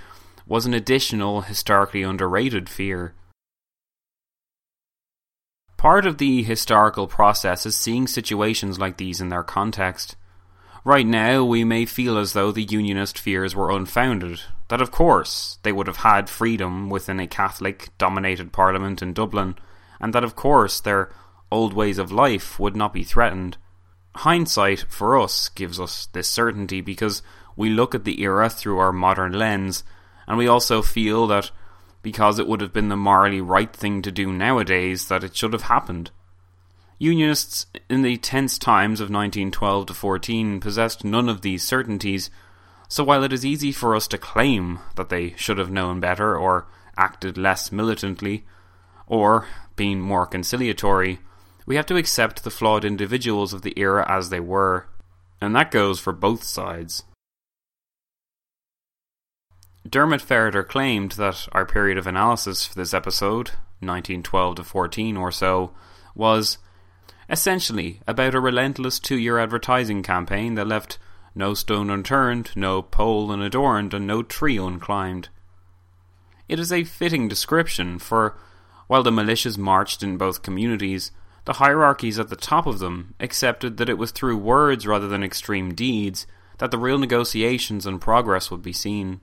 was 0.47 0.65
an 0.65 0.73
additional 0.73 1.41
historically 1.41 2.01
underrated 2.01 2.67
fear. 2.67 3.13
Part 5.77 6.07
of 6.07 6.17
the 6.17 6.41
historical 6.41 7.05
process 7.05 7.67
is 7.67 7.75
seeing 7.75 8.07
situations 8.07 8.79
like 8.79 8.97
these 8.97 9.21
in 9.21 9.29
their 9.29 9.43
context. 9.43 10.15
Right 10.89 11.05
now, 11.05 11.43
we 11.43 11.63
may 11.63 11.85
feel 11.85 12.17
as 12.17 12.33
though 12.33 12.51
the 12.51 12.63
Unionist 12.63 13.19
fears 13.19 13.55
were 13.55 13.69
unfounded, 13.69 14.41
that 14.69 14.81
of 14.81 14.89
course 14.89 15.59
they 15.61 15.71
would 15.71 15.85
have 15.85 15.97
had 15.97 16.31
freedom 16.31 16.89
within 16.89 17.19
a 17.19 17.27
Catholic 17.27 17.89
dominated 17.99 18.51
Parliament 18.51 19.03
in 19.03 19.13
Dublin, 19.13 19.53
and 19.99 20.15
that 20.15 20.23
of 20.23 20.35
course 20.35 20.79
their 20.79 21.11
old 21.51 21.73
ways 21.73 21.99
of 21.99 22.11
life 22.11 22.59
would 22.59 22.75
not 22.75 22.91
be 22.91 23.03
threatened. 23.03 23.57
Hindsight, 24.15 24.85
for 24.89 25.19
us, 25.19 25.49
gives 25.49 25.79
us 25.79 26.07
this 26.07 26.27
certainty 26.27 26.81
because 26.81 27.21
we 27.55 27.69
look 27.69 27.93
at 27.93 28.03
the 28.03 28.23
era 28.23 28.49
through 28.49 28.79
our 28.79 28.91
modern 28.91 29.33
lens 29.33 29.83
and 30.27 30.39
we 30.39 30.47
also 30.47 30.81
feel 30.81 31.27
that 31.27 31.51
because 32.01 32.39
it 32.39 32.47
would 32.47 32.61
have 32.61 32.73
been 32.73 32.89
the 32.89 32.97
morally 32.97 33.41
right 33.41 33.75
thing 33.75 34.01
to 34.01 34.11
do 34.11 34.33
nowadays, 34.33 35.07
that 35.07 35.23
it 35.23 35.35
should 35.35 35.53
have 35.53 35.69
happened. 35.69 36.09
Unionists 37.01 37.65
in 37.89 38.01
the 38.01 38.17
tense 38.17 38.59
times 38.59 38.99
of 38.99 39.05
1912 39.05 39.85
to 39.85 39.93
14 39.93 40.59
possessed 40.59 41.05
none 41.05 41.29
of 41.29 41.41
these 41.41 41.63
certainties, 41.63 42.29
so 42.89 43.05
while 43.05 43.23
it 43.23 43.31
is 43.31 43.45
easy 43.45 43.71
for 43.71 43.95
us 43.95 44.05
to 44.05 44.17
claim 44.17 44.79
that 44.97 45.07
they 45.07 45.33
should 45.37 45.57
have 45.57 45.71
known 45.71 46.01
better 46.01 46.37
or 46.37 46.67
acted 46.97 47.37
less 47.37 47.71
militantly, 47.71 48.43
or 49.07 49.47
been 49.77 50.01
more 50.01 50.25
conciliatory, 50.25 51.19
we 51.65 51.77
have 51.77 51.85
to 51.85 51.95
accept 51.95 52.43
the 52.43 52.51
flawed 52.51 52.83
individuals 52.83 53.53
of 53.53 53.61
the 53.61 53.79
era 53.79 54.05
as 54.09 54.29
they 54.29 54.41
were, 54.41 54.87
and 55.39 55.55
that 55.55 55.71
goes 55.71 56.01
for 56.01 56.11
both 56.11 56.43
sides. 56.43 57.03
Diarmaid 59.87 60.21
Ferriter 60.21 60.67
claimed 60.67 61.13
that 61.13 61.47
our 61.53 61.65
period 61.65 61.97
of 61.97 62.07
analysis 62.07 62.65
for 62.65 62.75
this 62.75 62.93
episode, 62.93 63.51
1912 63.79 64.55
to 64.57 64.63
14 64.65 65.15
or 65.15 65.31
so, 65.31 65.71
was 66.13 66.57
essentially 67.29 68.01
about 68.07 68.33
a 68.33 68.39
relentless 68.39 68.99
two 68.99 69.17
year 69.17 69.37
advertising 69.37 70.01
campaign 70.03 70.55
that 70.55 70.67
left 70.67 70.97
no 71.35 71.53
stone 71.53 71.89
unturned, 71.89 72.51
no 72.55 72.81
pole 72.81 73.31
unadorned, 73.31 73.93
and 73.93 74.07
no 74.07 74.23
tree 74.23 74.57
unclimbed. 74.57 75.29
It 76.47 76.59
is 76.59 76.71
a 76.71 76.83
fitting 76.83 77.27
description, 77.27 77.99
for 77.99 78.35
while 78.87 79.03
the 79.03 79.11
militias 79.11 79.57
marched 79.57 80.01
in 80.01 80.17
both 80.17 80.41
communities, 80.41 81.11
the 81.45 81.53
hierarchies 81.53 82.17
at 82.19 82.29
the 82.29 82.35
top 82.35 82.65
of 82.65 82.79
them 82.79 83.13
accepted 83.19 83.77
that 83.77 83.89
it 83.89 83.97
was 83.97 84.11
through 84.11 84.37
words 84.37 84.87
rather 84.87 85.07
than 85.07 85.23
extreme 85.23 85.73
deeds 85.73 86.25
that 86.57 86.71
the 86.71 86.77
real 86.77 86.97
negotiations 86.97 87.85
and 87.85 88.01
progress 88.01 88.49
would 88.49 88.63
be 88.63 88.73
seen. 88.73 89.21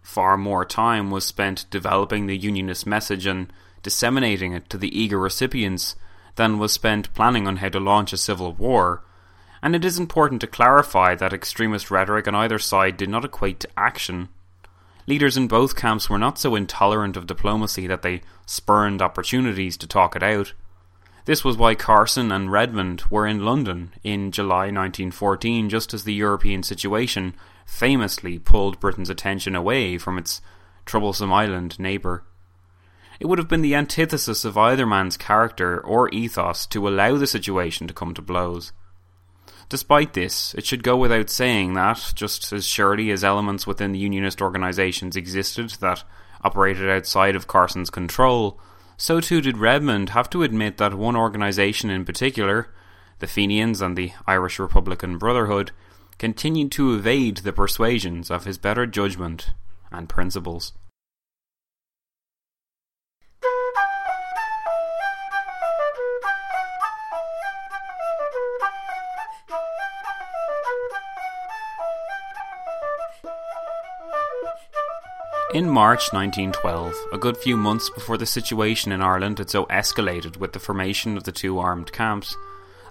Far 0.00 0.36
more 0.36 0.64
time 0.64 1.10
was 1.10 1.24
spent 1.24 1.66
developing 1.70 2.26
the 2.26 2.36
Unionist 2.36 2.86
message 2.86 3.26
and 3.26 3.52
disseminating 3.82 4.52
it 4.52 4.70
to 4.70 4.78
the 4.78 4.96
eager 4.98 5.18
recipients 5.18 5.96
than 6.36 6.58
was 6.58 6.72
spent 6.72 7.12
planning 7.14 7.46
on 7.46 7.56
how 7.56 7.68
to 7.68 7.80
launch 7.80 8.12
a 8.12 8.16
civil 8.16 8.52
war. 8.52 9.02
And 9.62 9.74
it 9.74 9.84
is 9.84 9.98
important 9.98 10.40
to 10.42 10.46
clarify 10.46 11.14
that 11.14 11.32
extremist 11.32 11.90
rhetoric 11.90 12.28
on 12.28 12.34
either 12.34 12.58
side 12.58 12.96
did 12.96 13.08
not 13.08 13.24
equate 13.24 13.60
to 13.60 13.68
action. 13.76 14.28
Leaders 15.06 15.36
in 15.36 15.48
both 15.48 15.76
camps 15.76 16.08
were 16.08 16.18
not 16.18 16.38
so 16.38 16.54
intolerant 16.54 17.16
of 17.16 17.26
diplomacy 17.26 17.86
that 17.86 18.02
they 18.02 18.22
spurned 18.46 19.02
opportunities 19.02 19.76
to 19.76 19.86
talk 19.86 20.16
it 20.16 20.22
out. 20.22 20.52
This 21.26 21.44
was 21.44 21.56
why 21.56 21.74
Carson 21.74 22.30
and 22.30 22.52
Redmond 22.52 23.04
were 23.10 23.26
in 23.26 23.44
London 23.44 23.92
in 24.02 24.30
July 24.30 24.66
1914, 24.66 25.70
just 25.70 25.94
as 25.94 26.04
the 26.04 26.12
European 26.12 26.62
situation 26.62 27.34
famously 27.64 28.38
pulled 28.38 28.80
Britain's 28.80 29.08
attention 29.08 29.54
away 29.54 29.96
from 29.96 30.18
its 30.18 30.42
troublesome 30.84 31.32
island 31.32 31.78
neighbour. 31.78 32.24
It 33.20 33.26
would 33.26 33.38
have 33.38 33.48
been 33.48 33.62
the 33.62 33.74
antithesis 33.74 34.44
of 34.44 34.58
either 34.58 34.86
man's 34.86 35.16
character 35.16 35.80
or 35.80 36.08
ethos 36.10 36.66
to 36.66 36.88
allow 36.88 37.16
the 37.16 37.26
situation 37.26 37.86
to 37.86 37.94
come 37.94 38.14
to 38.14 38.22
blows. 38.22 38.72
Despite 39.68 40.12
this, 40.12 40.54
it 40.54 40.66
should 40.66 40.82
go 40.82 40.96
without 40.96 41.30
saying 41.30 41.74
that, 41.74 42.12
just 42.14 42.52
as 42.52 42.66
surely 42.66 43.10
as 43.10 43.24
elements 43.24 43.66
within 43.66 43.92
the 43.92 43.98
Unionist 43.98 44.42
organisations 44.42 45.16
existed 45.16 45.70
that 45.80 46.04
operated 46.42 46.90
outside 46.90 47.34
of 47.34 47.46
Carson's 47.46 47.90
control, 47.90 48.60
so 48.96 49.20
too 49.20 49.40
did 49.40 49.58
Redmond 49.58 50.10
have 50.10 50.28
to 50.30 50.42
admit 50.42 50.76
that 50.76 50.94
one 50.94 51.16
organisation 51.16 51.90
in 51.90 52.04
particular, 52.04 52.72
the 53.18 53.26
Fenians 53.26 53.80
and 53.80 53.96
the 53.96 54.12
Irish 54.26 54.58
Republican 54.58 55.18
Brotherhood, 55.18 55.72
continued 56.18 56.70
to 56.72 56.94
evade 56.94 57.38
the 57.38 57.52
persuasions 57.52 58.30
of 58.30 58.44
his 58.44 58.58
better 58.58 58.86
judgment 58.86 59.50
and 59.90 60.08
principles. 60.08 60.72
In 75.54 75.70
March 75.70 76.12
1912, 76.12 76.96
a 77.12 77.16
good 77.16 77.36
few 77.36 77.56
months 77.56 77.88
before 77.88 78.18
the 78.18 78.26
situation 78.26 78.90
in 78.90 79.00
Ireland 79.00 79.38
had 79.38 79.48
so 79.48 79.66
escalated 79.66 80.36
with 80.36 80.52
the 80.52 80.58
formation 80.58 81.16
of 81.16 81.22
the 81.22 81.30
two 81.30 81.60
armed 81.60 81.92
camps, 81.92 82.36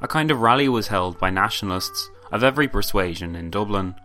a 0.02 0.08
kind 0.08 0.32
of 0.32 0.40
rally 0.40 0.70
was 0.70 0.88
held 0.88 1.20
by 1.20 1.30
nationalists 1.30 2.10
of 2.32 2.42
every 2.42 2.70
persuasion 2.70 3.36
in 3.36 3.52
Dublin. 3.52 3.96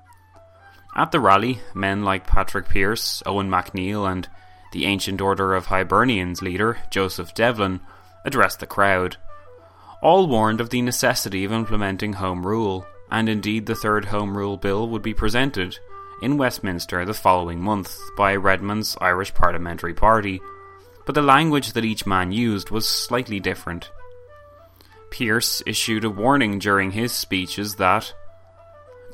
At 0.96 1.12
the 1.12 1.20
rally, 1.20 1.60
men 1.72 2.02
like 2.02 2.26
Patrick 2.26 2.68
Pearse, 2.68 3.22
Eoin 3.24 3.48
MacNeill, 3.48 4.10
and 4.10 4.28
the 4.72 4.86
Ancient 4.86 5.20
Order 5.20 5.54
of 5.54 5.66
Hibernians 5.66 6.42
leader, 6.42 6.78
Joseph 6.90 7.34
Devlin, 7.34 7.78
addressed 8.24 8.58
the 8.58 8.66
crowd. 8.66 9.18
All 10.02 10.26
warned 10.26 10.60
of 10.60 10.70
the 10.70 10.82
necessity 10.82 11.44
of 11.44 11.52
implementing 11.52 12.14
Home 12.14 12.44
Rule, 12.44 12.88
and 13.08 13.28
indeed 13.28 13.66
the 13.66 13.76
third 13.76 14.06
Home 14.06 14.36
Rule 14.36 14.56
Bill 14.56 14.88
would 14.88 15.02
be 15.02 15.14
presented 15.14 15.78
in 16.22 16.36
Westminster 16.36 17.04
the 17.04 17.14
following 17.14 17.60
month 17.60 17.98
by 18.16 18.34
Redmond's 18.34 18.96
Irish 19.00 19.34
Parliamentary 19.34 19.94
Party, 19.94 20.40
but 21.06 21.14
the 21.14 21.22
language 21.22 21.72
that 21.72 21.84
each 21.84 22.06
man 22.06 22.32
used 22.32 22.70
was 22.70 22.88
slightly 22.88 23.40
different. 23.40 23.90
Pearse 25.10 25.62
issued 25.66 26.04
a 26.04 26.10
warning 26.10 26.58
during 26.58 26.90
his 26.90 27.12
speeches 27.12 27.76
that 27.76 28.12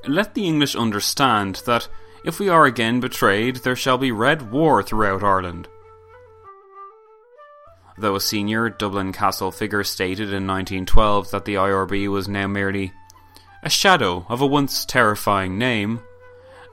let 0.06 0.34
the 0.34 0.46
English 0.46 0.74
understand 0.74 1.62
that 1.66 1.88
if 2.24 2.40
we 2.40 2.48
are 2.48 2.64
again 2.64 3.00
betrayed, 3.00 3.56
there 3.56 3.76
shall 3.76 3.98
be 3.98 4.12
red 4.12 4.50
war 4.50 4.82
throughout 4.82 5.22
Ireland. 5.22 5.68
Though 7.96 8.16
a 8.16 8.20
senior 8.20 8.70
Dublin 8.70 9.12
Castle 9.12 9.52
figure 9.52 9.84
stated 9.84 10.28
in 10.28 10.46
1912 10.46 11.30
that 11.30 11.44
the 11.44 11.54
IRB 11.54 12.08
was 12.08 12.28
now 12.28 12.46
merely 12.48 12.92
a 13.62 13.70
shadow 13.70 14.26
of 14.28 14.40
a 14.40 14.46
once 14.46 14.84
terrifying 14.84 15.58
name, 15.58 16.00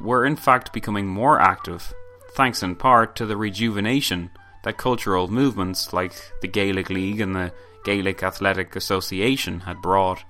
Were 0.00 0.24
in 0.24 0.36
fact 0.36 0.72
becoming 0.72 1.06
more 1.06 1.38
active, 1.40 1.92
thanks 2.32 2.62
in 2.62 2.76
part 2.76 3.16
to 3.16 3.26
the 3.26 3.36
rejuvenation 3.36 4.30
that 4.64 4.78
cultural 4.78 5.28
movements 5.28 5.92
like 5.92 6.14
the 6.40 6.48
Gaelic 6.48 6.90
League 6.90 7.20
and 7.20 7.34
the 7.34 7.52
Gaelic 7.84 8.22
Athletic 8.22 8.76
Association 8.76 9.60
had 9.60 9.82
brought. 9.82 10.24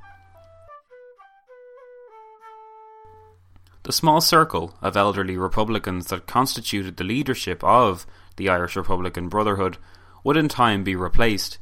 The 3.85 3.93
small 3.93 4.21
circle 4.21 4.75
of 4.83 4.97
elderly 4.97 5.37
Republicans 5.37 6.07
that 6.09 6.27
constituted 6.27 6.97
the 6.97 7.05
leadership 7.05 7.65
of 7.65 8.07
the 8.37 8.49
Irish 8.49 8.77
Republican 8.77 9.29
Brotherhood 9.29 9.79
would 10.23 10.37
in 10.37 10.49
time 10.49 10.85
be 10.85 10.95
replaced, 10.95 11.59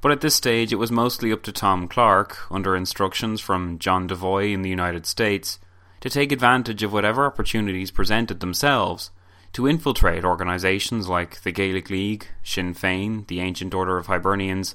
but 0.00 0.12
at 0.12 0.20
this 0.20 0.34
stage 0.34 0.72
it 0.72 0.76
was 0.76 0.92
mostly 0.92 1.32
up 1.32 1.42
to 1.44 1.52
Tom 1.52 1.88
Clarke, 1.88 2.38
under 2.52 2.76
instructions 2.76 3.40
from 3.40 3.78
John 3.78 4.06
Devoy 4.06 4.52
in 4.52 4.62
the 4.62 4.70
United 4.70 5.06
States, 5.06 5.58
to 6.00 6.10
take 6.10 6.32
advantage 6.32 6.82
of 6.82 6.92
whatever 6.92 7.26
opportunities 7.26 7.90
presented 7.90 8.40
themselves 8.40 9.10
to 9.52 9.66
infiltrate 9.66 10.24
organisations 10.24 11.08
like 11.08 11.42
the 11.42 11.52
Gaelic 11.52 11.88
League, 11.88 12.28
Sinn 12.42 12.74
Féin, 12.74 13.26
the 13.26 13.40
Ancient 13.40 13.72
Order 13.72 13.96
of 13.96 14.06
Hibernians, 14.06 14.74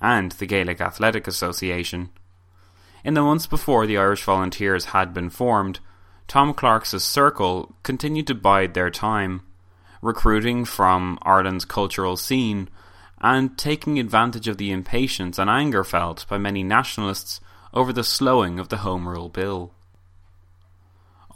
and 0.00 0.32
the 0.32 0.46
Gaelic 0.46 0.80
Athletic 0.80 1.26
Association. 1.26 2.10
In 3.02 3.14
the 3.14 3.22
months 3.22 3.46
before 3.46 3.86
the 3.86 3.98
Irish 3.98 4.22
Volunteers 4.22 4.86
had 4.86 5.12
been 5.12 5.30
formed, 5.30 5.80
Tom 6.28 6.54
Clarke's 6.54 6.90
circle 7.02 7.74
continued 7.82 8.28
to 8.28 8.34
bide 8.34 8.74
their 8.74 8.90
time, 8.90 9.42
recruiting 10.00 10.64
from 10.64 11.18
Ireland's 11.22 11.64
cultural 11.64 12.16
scene 12.16 12.68
and 13.20 13.58
taking 13.58 13.98
advantage 13.98 14.48
of 14.48 14.56
the 14.56 14.70
impatience 14.70 15.38
and 15.38 15.50
anger 15.50 15.82
felt 15.82 16.26
by 16.28 16.38
many 16.38 16.62
nationalists 16.62 17.40
over 17.74 17.92
the 17.92 18.04
slowing 18.04 18.58
of 18.58 18.68
the 18.68 18.78
Home 18.78 19.08
Rule 19.08 19.28
Bill. 19.28 19.72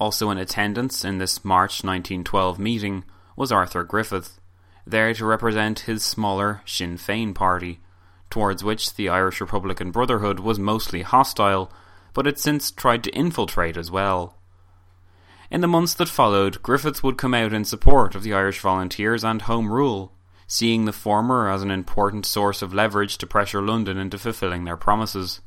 Also 0.01 0.31
in 0.31 0.39
attendance 0.39 1.05
in 1.05 1.19
this 1.19 1.45
March 1.45 1.85
1912 1.85 2.59
meeting 2.59 3.05
was 3.37 3.53
Arthur 3.53 3.85
Griffith, 3.85 4.41
there 4.87 5.15
to 5.15 5.25
represent 5.25 5.81
his 5.81 6.03
smaller 6.03 6.63
Sinn 6.67 6.97
Féin 6.97 7.35
party, 7.35 7.81
towards 8.29 8.65
which 8.65 8.95
the 8.95 9.09
Irish 9.09 9.41
Republican 9.41 9.91
Brotherhood 9.91 10.41
was 10.41 10.59
mostly 10.59 11.03
hostile, 11.03 11.73
but 12.13 12.27
had 12.27 12.39
since 12.39 12.71
tried 12.71 13.05
to 13.05 13.15
infiltrate 13.15 13.77
as 13.77 13.91
well. 13.91 14.37
In 15.51 15.61
the 15.61 15.69
months 15.69 15.95
that 15.95 16.09
followed, 16.09 16.63
Griffith 16.63 17.03
would 17.05 17.17
come 17.17 17.35
out 17.35 17.53
in 17.53 17.65
support 17.65 18.15
of 18.15 18.23
the 18.23 18.35
Irish 18.35 18.61
Volunteers 18.61 19.23
and 19.23 19.43
Home 19.43 19.73
Rule, 19.73 20.13
seeing 20.47 20.85
the 20.85 20.93
former 20.93 21.49
as 21.49 21.63
an 21.63 21.71
important 21.71 22.27
source 22.27 22.61
of 22.61 22.75
leverage 22.75 23.19
to 23.19 23.27
pressure 23.27 23.63
London 23.63 23.97
into 23.97 24.19
fulfilling 24.19 24.65
their 24.65 24.77
promises. 24.77 25.41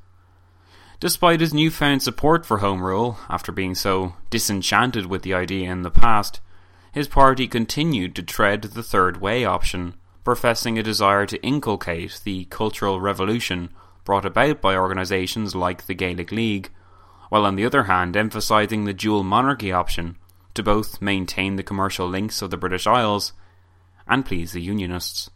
Despite 1.00 1.42
his 1.42 1.54
newfound 1.54 2.02
support 2.02 2.44
for 2.44 2.58
Home 2.58 2.82
Rule, 2.82 3.20
after 3.30 3.52
being 3.52 3.76
so 3.76 4.16
disenchanted 4.32 5.06
with 5.06 5.22
the 5.22 5.34
idea 5.34 5.72
in 5.72 5.84
the 5.84 5.92
past, 5.92 6.42
his 6.92 7.08
party 7.08 7.48
continued 7.48 8.16
to 8.16 8.24
tread 8.24 8.64
the 8.64 8.82
third 8.82 9.22
way 9.22 9.46
option, 9.46 9.94
professing 10.24 10.80
a 10.80 10.84
desire 10.84 11.28
to 11.28 11.42
inculcate 11.44 12.22
the 12.24 12.46
cultural 12.46 13.00
revolution 13.00 13.70
brought 14.06 14.26
about 14.26 14.60
by 14.60 14.76
organisations 14.76 15.54
like 15.54 15.86
the 15.86 15.94
Gaelic 15.94 16.32
League, 16.32 16.72
while 17.30 17.46
on 17.46 17.56
the 17.56 17.66
other 17.66 17.84
hand 17.84 18.18
emphasising 18.18 18.86
the 18.86 18.94
dual 18.94 19.24
monarchy 19.24 19.72
option 19.72 20.18
to 20.56 20.64
both 20.64 21.00
maintain 21.00 21.58
the 21.58 21.64
commercial 21.64 22.08
links 22.08 22.42
of 22.42 22.50
the 22.50 22.58
British 22.58 22.88
Isles 22.88 23.34
and 24.08 24.26
please 24.26 24.54
the 24.54 24.62
Unionists. 24.62 25.30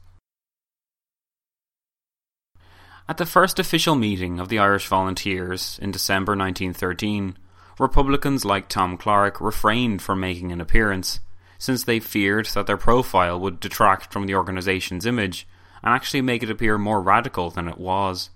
At 3.12 3.18
the 3.18 3.26
first 3.26 3.60
official 3.60 3.96
meeting 3.96 4.40
of 4.40 4.48
the 4.48 4.60
Irish 4.60 4.88
Volunteers 4.88 5.78
in 5.82 5.92
December 5.92 6.32
1913, 6.32 7.38
Republicans 7.78 8.46
like 8.46 8.70
Tom 8.70 8.96
Clarke 8.96 9.42
refrained 9.42 10.02
from 10.02 10.22
making 10.22 10.54
an 10.54 10.62
appearance, 10.62 11.20
since 11.58 11.84
they 11.84 12.00
feared 12.00 12.46
that 12.54 12.68
their 12.68 12.78
profile 12.78 13.38
would 13.38 13.60
detract 13.60 14.14
from 14.14 14.28
the 14.28 14.36
organization's 14.36 15.06
image 15.06 15.46
and 15.84 15.94
actually 15.94 16.22
make 16.22 16.42
it 16.42 16.50
appear 16.50 16.78
more 16.78 17.02
radical 17.02 17.50
than 17.50 17.68
it 17.68 17.78
was. 17.78 18.30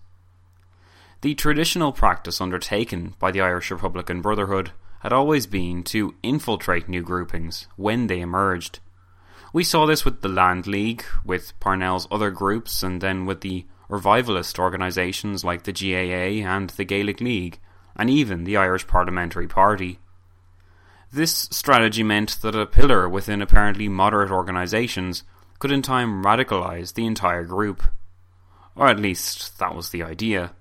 The 1.22 1.36
traditional 1.36 1.94
practice 1.94 2.42
undertaken 2.42 3.16
by 3.18 3.32
the 3.32 3.40
Irish 3.40 3.72
Republican 3.72 4.22
Brotherhood 4.22 4.74
had 5.00 5.14
always 5.14 5.48
been 5.48 5.84
to 5.84 6.16
infiltrate 6.22 6.90
new 6.90 7.02
groupings 7.02 7.70
when 7.78 8.08
they 8.08 8.20
emerged. 8.20 8.80
We 9.54 9.64
saw 9.64 9.86
this 9.86 10.04
with 10.04 10.20
the 10.20 10.28
Land 10.28 10.68
League, 10.68 11.06
with 11.24 11.58
Parnell's 11.62 12.10
other 12.12 12.30
groups, 12.30 12.84
and 12.84 13.00
then 13.00 13.26
with 13.26 13.40
the 13.40 13.66
revivalist 13.90 14.60
organisations 14.60 15.44
like 15.44 15.64
the 15.64 15.72
GAA 15.72 16.48
and 16.48 16.70
the 16.72 16.86
Gaelic 16.86 17.22
League, 17.22 17.60
and 17.96 18.10
even 18.10 18.44
the 18.44 18.58
Irish 18.58 18.88
Parliamentary 18.88 19.48
Party. 19.48 20.00
This 21.12 21.48
strategy 21.52 22.04
meant 22.04 22.42
that 22.42 22.56
a 22.56 22.66
pillar 22.66 23.08
within 23.08 23.42
apparently 23.42 23.88
moderate 23.88 24.32
organisations 24.32 25.24
could 25.60 25.72
in 25.72 25.82
time 25.82 26.24
radicalise 26.24 26.94
the 26.94 27.06
entire 27.06 27.46
group. 27.46 27.84
Or 28.76 28.88
at 28.88 29.00
least, 29.00 29.58
that 29.60 29.76
was 29.76 29.90
the 29.90 30.04
idea. 30.04 30.54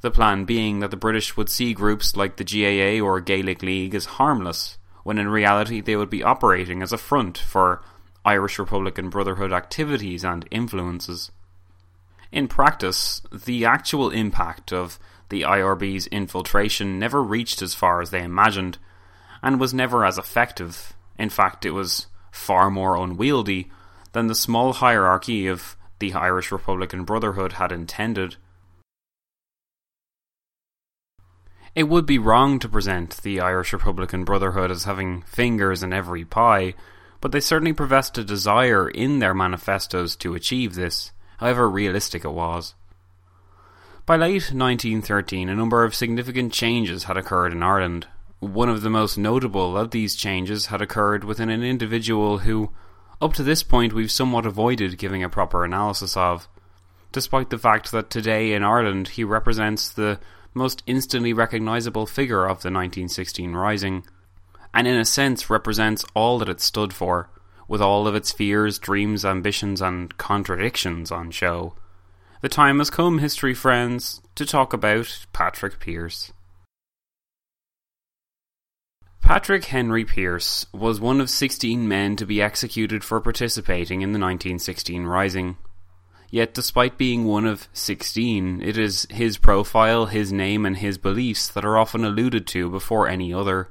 The 0.00 0.10
plan 0.10 0.44
being 0.44 0.80
that 0.80 0.90
the 0.90 0.96
British 0.96 1.36
would 1.36 1.48
see 1.48 1.74
groups 1.74 2.16
like 2.16 2.36
the 2.36 2.44
GAA 2.44 3.04
or 3.04 3.20
Gaelic 3.20 3.62
League 3.62 3.94
as 3.94 4.06
harmless, 4.06 4.78
when 5.04 5.18
in 5.18 5.28
reality 5.28 5.80
they 5.80 5.96
would 5.96 6.10
be 6.10 6.22
operating 6.22 6.82
as 6.82 6.92
a 6.92 6.98
front 6.98 7.36
for 7.36 7.82
Irish 8.24 8.58
Republican 8.58 9.10
Brotherhood 9.10 9.52
activities 9.52 10.24
and 10.24 10.48
influences. 10.50 11.30
In 12.32 12.48
practice, 12.48 13.20
the 13.30 13.66
actual 13.66 14.08
impact 14.08 14.72
of 14.72 14.98
the 15.28 15.42
IRB's 15.42 16.06
infiltration 16.06 16.98
never 16.98 17.22
reached 17.22 17.60
as 17.60 17.74
far 17.74 18.00
as 18.00 18.10
they 18.10 18.22
imagined, 18.22 18.78
and 19.42 19.60
was 19.60 19.74
never 19.74 20.04
as 20.04 20.16
effective. 20.16 20.94
In 21.18 21.28
fact, 21.28 21.66
it 21.66 21.72
was 21.72 22.06
far 22.30 22.70
more 22.70 22.96
unwieldy 22.96 23.70
than 24.12 24.26
the 24.26 24.34
small 24.34 24.72
hierarchy 24.72 25.46
of 25.46 25.76
the 25.98 26.14
Irish 26.14 26.50
Republican 26.50 27.04
Brotherhood 27.04 27.54
had 27.54 27.70
intended. 27.70 28.36
It 31.74 31.84
would 31.84 32.06
be 32.06 32.18
wrong 32.18 32.58
to 32.58 32.68
present 32.68 33.18
the 33.22 33.40
Irish 33.40 33.72
Republican 33.72 34.24
Brotherhood 34.24 34.70
as 34.70 34.84
having 34.84 35.22
fingers 35.22 35.82
in 35.82 35.92
every 35.92 36.24
pie, 36.24 36.74
but 37.20 37.32
they 37.32 37.40
certainly 37.40 37.72
professed 37.72 38.18
a 38.18 38.24
desire 38.24 38.88
in 38.88 39.18
their 39.18 39.34
manifestos 39.34 40.16
to 40.16 40.34
achieve 40.34 40.74
this, 40.74 41.12
however 41.42 41.68
realistic 41.68 42.24
it 42.24 42.30
was. 42.30 42.74
By 44.06 44.16
late 44.16 44.52
1913, 44.52 45.48
a 45.48 45.56
number 45.56 45.82
of 45.82 45.92
significant 45.92 46.52
changes 46.52 47.04
had 47.04 47.16
occurred 47.16 47.50
in 47.52 47.64
Ireland. 47.64 48.06
One 48.38 48.68
of 48.68 48.82
the 48.82 48.90
most 48.90 49.18
notable 49.18 49.76
of 49.76 49.90
these 49.90 50.14
changes 50.14 50.66
had 50.66 50.80
occurred 50.80 51.24
within 51.24 51.50
an 51.50 51.64
individual 51.64 52.38
who, 52.38 52.70
up 53.20 53.34
to 53.34 53.42
this 53.42 53.64
point, 53.64 53.92
we've 53.92 54.10
somewhat 54.10 54.46
avoided 54.46 54.98
giving 54.98 55.24
a 55.24 55.28
proper 55.28 55.64
analysis 55.64 56.16
of, 56.16 56.46
despite 57.10 57.50
the 57.50 57.58
fact 57.58 57.90
that 57.90 58.08
today 58.08 58.52
in 58.52 58.62
Ireland 58.62 59.08
he 59.08 59.24
represents 59.24 59.90
the 59.90 60.20
most 60.54 60.84
instantly 60.86 61.32
recognisable 61.32 62.06
figure 62.06 62.44
of 62.44 62.62
the 62.62 62.70
1916 62.70 63.52
Rising, 63.52 64.06
and 64.72 64.86
in 64.86 64.96
a 64.96 65.04
sense 65.04 65.50
represents 65.50 66.04
all 66.14 66.38
that 66.38 66.48
it 66.48 66.60
stood 66.60 66.92
for, 66.92 67.30
with 67.68 67.80
all 67.80 68.06
of 68.06 68.14
its 68.14 68.32
fears, 68.32 68.78
dreams, 68.78 69.24
ambitions, 69.24 69.80
and 69.80 70.16
contradictions 70.18 71.10
on 71.10 71.30
show. 71.30 71.74
The 72.40 72.48
time 72.48 72.78
has 72.78 72.90
come, 72.90 73.18
history 73.18 73.54
friends, 73.54 74.20
to 74.34 74.44
talk 74.44 74.72
about 74.72 75.26
Patrick 75.32 75.78
Pearse. 75.78 76.32
Patrick 79.20 79.66
Henry 79.66 80.04
Pearse 80.04 80.66
was 80.72 81.00
one 81.00 81.20
of 81.20 81.30
16 81.30 81.86
men 81.86 82.16
to 82.16 82.26
be 82.26 82.42
executed 82.42 83.04
for 83.04 83.20
participating 83.20 84.02
in 84.02 84.12
the 84.12 84.18
1916 84.18 85.04
Rising. 85.04 85.56
Yet, 86.28 86.52
despite 86.54 86.98
being 86.98 87.24
one 87.24 87.46
of 87.46 87.68
16, 87.72 88.60
it 88.60 88.76
is 88.76 89.06
his 89.10 89.38
profile, 89.38 90.06
his 90.06 90.32
name, 90.32 90.66
and 90.66 90.76
his 90.76 90.98
beliefs 90.98 91.46
that 91.48 91.64
are 91.64 91.78
often 91.78 92.04
alluded 92.04 92.46
to 92.48 92.68
before 92.68 93.06
any 93.06 93.32
other. 93.32 93.68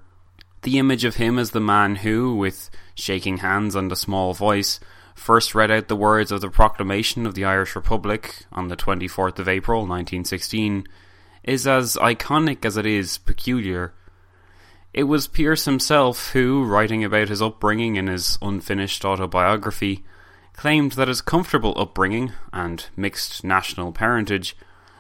The 0.64 0.78
image 0.78 1.06
of 1.06 1.16
him 1.16 1.40
as 1.40 1.52
the 1.52 1.60
man 1.60 1.98
who, 1.98 2.36
with 2.36 2.70
shaking 2.94 3.38
hands 3.38 3.76
and 3.76 3.92
a 3.92 3.96
small 3.96 4.34
voice, 4.34 4.80
first 5.16 5.56
read 5.56 5.72
out 5.72 5.88
the 5.88 5.96
words 5.96 6.32
of 6.32 6.42
the 6.42 6.50
proclamation 6.50 7.26
of 7.26 7.34
the 7.34 7.46
Irish 7.46 7.76
Republic 7.76 8.46
on 8.52 8.68
the 8.68 8.78
24th 8.78 9.40
of 9.40 9.48
April 9.48 9.80
1916 9.82 10.88
is 11.44 11.66
as 11.66 11.96
iconic 11.96 12.64
as 12.64 12.78
it 12.78 12.86
is 12.86 13.18
peculiar. 13.18 13.94
It 14.94 15.04
was 15.04 15.28
Pearse 15.28 15.66
himself 15.66 16.32
who, 16.32 16.64
writing 16.64 17.04
about 17.04 17.30
his 17.30 17.42
upbringing 17.42 17.96
in 17.96 18.08
his 18.08 18.38
unfinished 18.42 19.04
autobiography, 19.04 20.04
claimed 20.54 20.92
that 20.94 21.08
his 21.08 21.22
comfortable 21.22 21.74
upbringing 21.78 22.34
and 22.54 22.86
mixed 22.96 23.44
national 23.44 23.94
parentage 23.94 24.56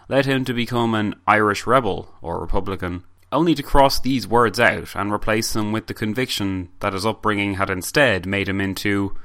led 0.07 0.25
him 0.25 0.43
to 0.45 0.53
become 0.53 0.95
an 0.95 1.15
Irish 1.27 1.67
rebel 1.67 2.15
or 2.21 2.39
Republican, 2.39 3.03
only 3.31 3.55
to 3.55 3.63
cross 3.63 3.99
these 3.99 4.27
words 4.27 4.59
out 4.59 4.95
and 4.95 5.11
replace 5.11 5.53
them 5.53 5.71
with 5.71 5.87
the 5.87 5.93
conviction 5.93 6.69
that 6.79 6.93
his 6.93 7.05
upbringing 7.05 7.55
had 7.55 7.69
instead 7.69 8.25
made 8.25 8.49
him 8.49 8.59
into 8.59 9.15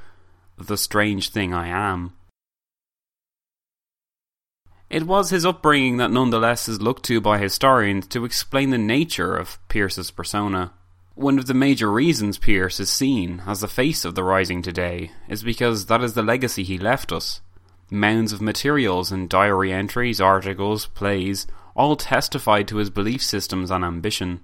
the 0.57 0.77
strange 0.77 1.29
thing 1.29 1.53
I 1.53 1.67
am. 1.67 2.13
It 4.89 5.03
was 5.03 5.31
his 5.31 5.45
upbringing 5.45 5.97
that 5.97 6.11
nonetheless 6.11 6.69
is 6.69 6.81
looked 6.81 7.03
to 7.05 7.19
by 7.19 7.39
historians 7.39 8.07
to 8.07 8.23
explain 8.23 8.69
the 8.69 8.77
nature 8.77 9.35
of 9.35 9.59
Pearse's 9.67 10.11
persona. 10.11 10.71
One 11.13 11.37
of 11.37 11.47
the 11.47 11.53
major 11.53 11.91
reasons 11.91 12.37
Pearse 12.37 12.79
is 12.79 12.89
seen 12.89 13.43
as 13.45 13.59
the 13.59 13.67
face 13.67 14.05
of 14.05 14.15
the 14.15 14.23
Rising 14.23 14.61
today 14.61 15.11
is 15.27 15.43
because 15.43 15.87
that 15.87 16.01
is 16.01 16.13
the 16.13 16.21
legacy 16.21 16.63
he 16.63 16.77
left 16.77 17.11
us. 17.11 17.41
Mounds 17.89 18.31
of 18.31 18.41
materials 18.41 19.11
and 19.11 19.29
diary 19.29 19.73
entries, 19.73 20.21
articles, 20.21 20.85
plays, 20.85 21.47
all 21.77 21.95
testified 21.95 22.67
to 22.67 22.77
his 22.77 22.89
belief 22.89 23.21
systems 23.21 23.69
and 23.69 23.85
ambition. 23.85 24.41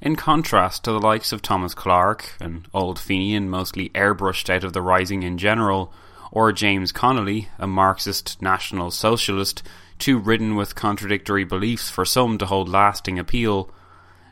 In 0.00 0.16
contrast 0.16 0.82
to 0.84 0.90
the 0.90 0.98
likes 0.98 1.32
of 1.32 1.42
Thomas 1.42 1.74
Clarke, 1.74 2.32
an 2.40 2.66
old 2.72 2.98
Fenian 2.98 3.48
mostly 3.48 3.90
airbrushed 3.90 4.48
out 4.48 4.64
of 4.64 4.72
the 4.72 4.82
Rising 4.82 5.22
in 5.22 5.38
general, 5.38 5.92
or 6.32 6.50
James 6.50 6.92
Connolly, 6.92 7.48
a 7.58 7.66
Marxist 7.66 8.40
National 8.42 8.90
Socialist, 8.90 9.62
too 9.98 10.18
ridden 10.18 10.56
with 10.56 10.74
contradictory 10.74 11.44
beliefs 11.44 11.90
for 11.90 12.04
some 12.04 12.38
to 12.38 12.46
hold 12.46 12.68
lasting 12.68 13.18
appeal, 13.18 13.70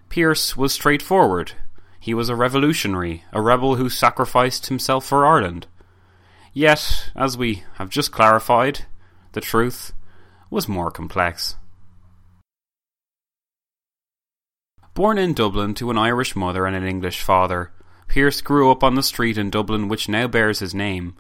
Pearse 0.09 0.57
was 0.57 0.72
straightforward. 0.72 1.52
He 2.00 2.14
was 2.14 2.28
a 2.28 2.35
revolutionary, 2.35 3.24
a 3.33 3.40
rebel 3.40 3.76
who 3.76 3.88
sacrificed 3.88 4.66
himself 4.66 5.05
for 5.05 5.24
Ireland. 5.24 5.66
Yet, 6.52 7.11
as 7.14 7.38
we 7.38 7.62
have 7.74 7.88
just 7.88 8.12
clarified, 8.12 8.87
the 9.33 9.40
truth 9.40 9.92
was 10.50 10.68
more 10.68 10.90
complex. 10.90 11.57
Born 14.94 15.16
in 15.16 15.33
Dublin 15.33 15.72
to 15.76 15.90
an 15.90 15.96
Irish 15.96 16.37
mother 16.37 16.66
and 16.66 16.76
an 16.76 16.87
English 16.87 17.22
father, 17.22 17.70
Pearse 18.09 18.42
grew 18.42 18.70
up 18.70 18.85
on 18.85 18.94
the 18.94 19.02
street 19.02 19.38
in 19.38 19.48
Dublin 19.48 19.88
which 19.88 20.07
now 20.07 20.26
bears 20.26 20.59
his 20.59 20.74
name. 20.74 21.16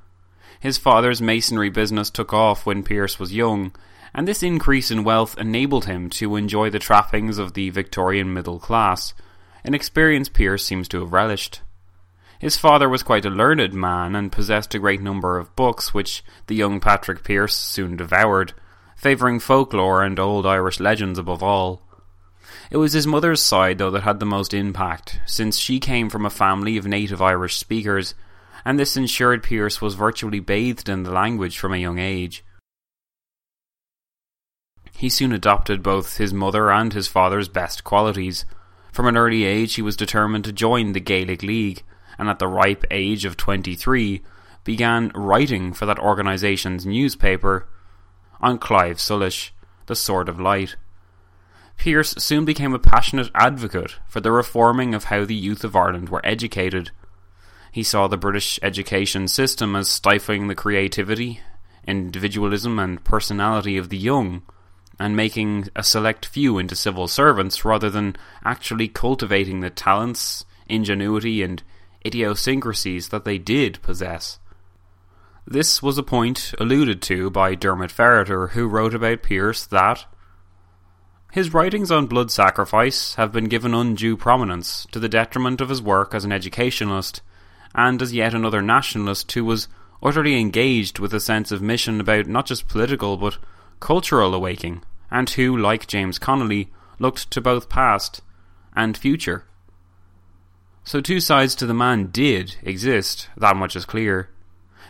His 0.60 0.76
father's 0.76 1.22
masonry 1.22 1.70
business 1.70 2.10
took 2.10 2.34
off 2.34 2.66
when 2.66 2.82
Pearse 2.82 3.18
was 3.18 3.32
young, 3.32 3.72
and 4.12 4.28
this 4.28 4.42
increase 4.42 4.90
in 4.90 5.04
wealth 5.04 5.38
enabled 5.38 5.86
him 5.86 6.10
to 6.10 6.36
enjoy 6.36 6.68
the 6.68 6.78
trappings 6.78 7.38
of 7.38 7.54
the 7.54 7.70
Victorian 7.70 8.34
middle 8.34 8.58
class, 8.58 9.14
an 9.64 9.72
experience 9.72 10.28
Pearse 10.28 10.62
seems 10.62 10.86
to 10.88 11.00
have 11.00 11.14
relished. 11.14 11.62
His 12.38 12.58
father 12.58 12.90
was 12.90 13.02
quite 13.02 13.24
a 13.24 13.30
learned 13.30 13.72
man 13.72 14.14
and 14.14 14.30
possessed 14.30 14.74
a 14.74 14.80
great 14.80 15.00
number 15.00 15.38
of 15.38 15.56
books 15.56 15.94
which 15.94 16.22
the 16.46 16.54
young 16.54 16.78
Patrick 16.78 17.24
Pearse 17.24 17.54
soon 17.54 17.96
devoured, 17.96 18.52
favouring 18.96 19.40
folklore 19.40 20.02
and 20.02 20.20
old 20.20 20.44
Irish 20.44 20.78
legends 20.78 21.18
above 21.18 21.42
all. 21.42 21.80
It 22.70 22.76
was 22.76 22.92
his 22.92 23.06
mother's 23.06 23.42
side, 23.42 23.78
though, 23.78 23.90
that 23.90 24.02
had 24.02 24.20
the 24.20 24.26
most 24.26 24.54
impact, 24.54 25.20
since 25.26 25.58
she 25.58 25.80
came 25.80 26.08
from 26.08 26.24
a 26.24 26.30
family 26.30 26.76
of 26.76 26.86
native 26.86 27.20
Irish 27.20 27.56
speakers, 27.56 28.14
and 28.64 28.78
this 28.78 28.96
ensured 28.96 29.42
Pearse 29.42 29.80
was 29.80 29.94
virtually 29.94 30.40
bathed 30.40 30.88
in 30.88 31.02
the 31.02 31.10
language 31.10 31.58
from 31.58 31.74
a 31.74 31.78
young 31.78 31.98
age. 31.98 32.44
He 34.96 35.08
soon 35.08 35.32
adopted 35.32 35.82
both 35.82 36.18
his 36.18 36.32
mother 36.32 36.70
and 36.70 36.92
his 36.92 37.08
father's 37.08 37.48
best 37.48 37.82
qualities. 37.82 38.44
From 38.92 39.06
an 39.06 39.16
early 39.16 39.44
age, 39.44 39.74
he 39.74 39.82
was 39.82 39.96
determined 39.96 40.44
to 40.44 40.52
join 40.52 40.92
the 40.92 41.00
Gaelic 41.00 41.42
League, 41.42 41.82
and 42.18 42.28
at 42.28 42.38
the 42.38 42.46
ripe 42.46 42.84
age 42.90 43.24
of 43.24 43.36
23, 43.36 44.22
began 44.64 45.10
writing 45.14 45.72
for 45.72 45.86
that 45.86 45.98
organisation's 45.98 46.86
newspaper 46.86 47.66
An 48.40 48.58
Claidheamh 48.58 49.00
Soluis, 49.00 49.50
The 49.86 49.96
Sword 49.96 50.28
of 50.28 50.38
Light. 50.38 50.76
Pearse 51.76 52.14
soon 52.18 52.44
became 52.44 52.74
a 52.74 52.78
passionate 52.78 53.30
advocate 53.34 53.96
for 54.06 54.20
the 54.20 54.32
reforming 54.32 54.94
of 54.94 55.04
how 55.04 55.24
the 55.24 55.34
youth 55.34 55.64
of 55.64 55.74
Ireland 55.74 56.08
were 56.08 56.24
educated. 56.24 56.90
He 57.72 57.82
saw 57.82 58.06
the 58.06 58.16
British 58.16 58.58
education 58.62 59.28
system 59.28 59.74
as 59.74 59.88
stifling 59.88 60.46
the 60.46 60.54
creativity, 60.54 61.40
individualism, 61.86 62.78
and 62.78 63.02
personality 63.02 63.76
of 63.76 63.88
the 63.88 63.96
young, 63.98 64.42
and 64.98 65.16
making 65.16 65.68
a 65.74 65.82
select 65.82 66.26
few 66.26 66.58
into 66.58 66.76
civil 66.76 67.08
servants 67.08 67.64
rather 67.64 67.90
than 67.90 68.14
actually 68.44 68.88
cultivating 68.88 69.60
the 69.60 69.70
talents, 69.70 70.44
ingenuity, 70.68 71.42
and 71.42 71.62
idiosyncrasies 72.06 73.08
that 73.08 73.24
they 73.24 73.38
did 73.38 73.80
possess. 73.82 74.38
This 75.46 75.82
was 75.82 75.98
a 75.98 76.02
point 76.04 76.54
alluded 76.60 77.02
to 77.02 77.30
by 77.30 77.56
Diarmaid 77.56 77.90
Ferriter, 77.90 78.50
who 78.50 78.68
wrote 78.68 78.94
about 78.94 79.22
Pearse 79.22 79.66
that 79.66 80.04
his 81.32 81.54
writings 81.54 81.90
on 81.90 82.06
blood 82.06 82.30
sacrifice 82.30 83.14
have 83.14 83.32
been 83.32 83.46
given 83.46 83.72
undue 83.72 84.18
prominence 84.18 84.86
to 84.92 85.00
the 85.00 85.08
detriment 85.08 85.62
of 85.62 85.70
his 85.70 85.80
work 85.80 86.14
as 86.14 86.26
an 86.26 86.30
educationalist, 86.30 87.22
and 87.74 88.02
as 88.02 88.12
yet 88.12 88.34
another 88.34 88.60
nationalist 88.60 89.32
who 89.32 89.42
was 89.42 89.66
utterly 90.02 90.38
engaged 90.38 90.98
with 90.98 91.14
a 91.14 91.20
sense 91.20 91.50
of 91.50 91.62
mission 91.62 92.00
about 92.02 92.26
not 92.26 92.44
just 92.44 92.68
political 92.68 93.16
but 93.16 93.38
cultural 93.80 94.34
awakening, 94.34 94.82
and 95.10 95.30
who, 95.30 95.56
like 95.56 95.86
James 95.86 96.18
Connolly, 96.18 96.70
looked 96.98 97.30
to 97.30 97.40
both 97.40 97.70
past 97.70 98.20
and 98.76 98.94
future. 98.94 99.46
So 100.84 101.00
two 101.00 101.18
sides 101.18 101.54
to 101.54 101.66
the 101.66 101.72
man 101.72 102.08
did 102.08 102.56
exist, 102.62 103.30
that 103.38 103.56
much 103.56 103.74
is 103.74 103.86
clear. 103.86 104.28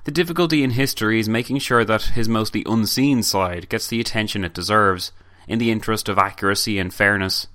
The 0.02 0.10
difficulty 0.10 0.64
in 0.64 0.70
history 0.70 1.20
is 1.20 1.28
making 1.28 1.58
sure 1.58 1.84
that 1.84 2.02
his 2.02 2.28
mostly 2.28 2.64
unseen 2.66 3.22
side 3.22 3.68
gets 3.68 3.86
the 3.86 4.00
attention 4.00 4.42
it 4.42 4.54
deserves, 4.54 5.12
in 5.48 5.58
the 5.58 5.70
interest 5.70 6.08
of 6.08 6.18
accuracy 6.18 6.78
and 6.78 6.92
fairness. 6.92 7.46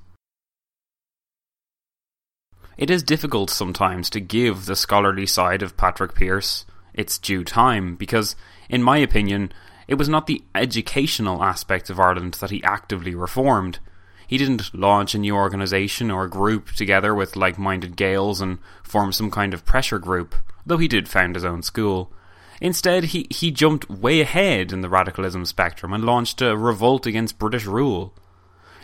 It 2.77 2.91
is 2.91 3.01
difficult 3.01 3.49
sometimes 3.49 4.09
to 4.11 4.19
give 4.19 4.65
the 4.65 4.75
scholarly 4.75 5.25
side 5.25 5.63
of 5.63 5.77
Patrick 5.77 6.13
Pearse 6.13 6.65
its 6.93 7.17
due 7.17 7.43
time 7.43 7.95
because, 7.95 8.35
in 8.69 8.83
my 8.83 8.97
opinion, 8.97 9.51
it 9.87 9.95
was 9.95 10.09
not 10.09 10.27
the 10.27 10.43
educational 10.53 11.43
aspect 11.43 11.89
of 11.89 11.99
Ireland 11.99 12.35
that 12.35 12.51
he 12.51 12.63
actively 12.63 13.15
reformed. 13.15 13.79
He 14.27 14.37
didn't 14.37 14.75
launch 14.75 15.15
a 15.15 15.19
new 15.19 15.35
organisation 15.35 16.11
or 16.11 16.27
group 16.27 16.71
together 16.71 17.15
with 17.15 17.35
like 17.35 17.57
minded 17.57 17.95
Gaels 17.95 18.41
and 18.41 18.59
form 18.83 19.11
some 19.11 19.31
kind 19.31 19.53
of 19.53 19.65
pressure 19.65 19.99
group, 19.99 20.35
though 20.65 20.77
he 20.77 20.89
did 20.89 21.07
found 21.07 21.35
his 21.35 21.45
own 21.45 21.63
school. 21.63 22.11
Instead, 22.59 23.05
he, 23.05 23.27
he 23.29 23.51
jumped 23.51 23.89
way 23.89 24.21
ahead 24.21 24.71
in 24.71 24.81
the 24.81 24.89
radicalism 24.89 25.45
spectrum 25.45 25.93
and 25.93 26.03
launched 26.03 26.41
a 26.41 26.57
revolt 26.57 27.05
against 27.05 27.37
British 27.37 27.65
rule. 27.65 28.13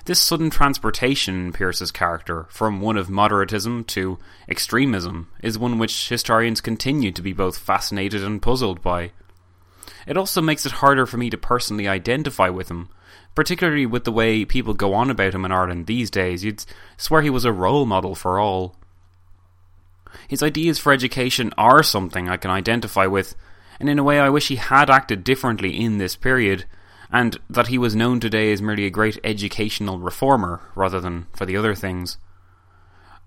This 0.06 0.20
sudden 0.20 0.50
transportation 0.50 1.46
in 1.46 1.54
Pearse's 1.54 1.92
character 1.92 2.46
from 2.50 2.82
one 2.82 2.98
of 2.98 3.08
moderatism 3.08 3.88
to 3.88 4.20
extremism 4.50 5.30
is 5.42 5.58
one 5.58 5.80
which 5.80 6.10
historians 6.10 6.60
continue 6.60 7.12
to 7.14 7.22
be 7.22 7.32
both 7.32 7.58
fascinated 7.58 8.22
and 8.22 8.42
puzzled 8.42 8.82
by. 8.82 9.12
It 10.06 10.18
also 10.18 10.42
makes 10.42 10.66
it 10.66 10.74
harder 10.74 11.06
for 11.06 11.18
me 11.18 11.30
to 11.30 11.38
personally 11.38 11.88
identify 11.88 12.50
with 12.50 12.70
him, 12.70 12.90
particularly 13.34 13.86
with 13.86 14.04
the 14.04 14.12
way 14.12 14.44
people 14.44 14.74
go 14.74 14.94
on 14.94 15.10
about 15.10 15.34
him 15.34 15.46
in 15.46 15.54
Ireland 15.54 15.88
these 15.88 16.12
days. 16.12 16.44
You'd 16.44 16.66
swear 16.98 17.22
he 17.22 17.30
was 17.30 17.46
a 17.46 17.54
role 17.54 17.86
model 17.86 18.14
for 18.14 18.40
all. 18.40 18.76
His 20.28 20.44
ideas 20.44 20.80
for 20.80 20.92
education 20.92 21.54
are 21.58 21.82
something 21.82 22.30
I 22.30 22.38
can 22.38 22.52
identify 22.52 23.08
with, 23.08 23.36
and 23.84 23.90
in 23.90 24.00
a 24.00 24.04
way 24.04 24.18
I 24.18 24.30
wish 24.30 24.48
he 24.48 24.56
had 24.56 24.90
acted 24.90 25.26
differently 25.26 25.78
in 25.78 25.98
this 25.98 26.16
period, 26.16 26.64
and 27.12 27.38
that 27.50 27.68
he 27.68 27.78
was 27.78 27.94
known 27.94 28.22
today 28.22 28.54
as 28.54 28.62
merely 28.62 28.86
a 28.86 28.90
great 28.90 29.20
educational 29.26 30.00
reformer 30.00 30.62
rather 30.74 31.02
than 31.02 31.28
for 31.34 31.46
the 31.46 31.58
other 31.58 31.76
things. 31.76 32.18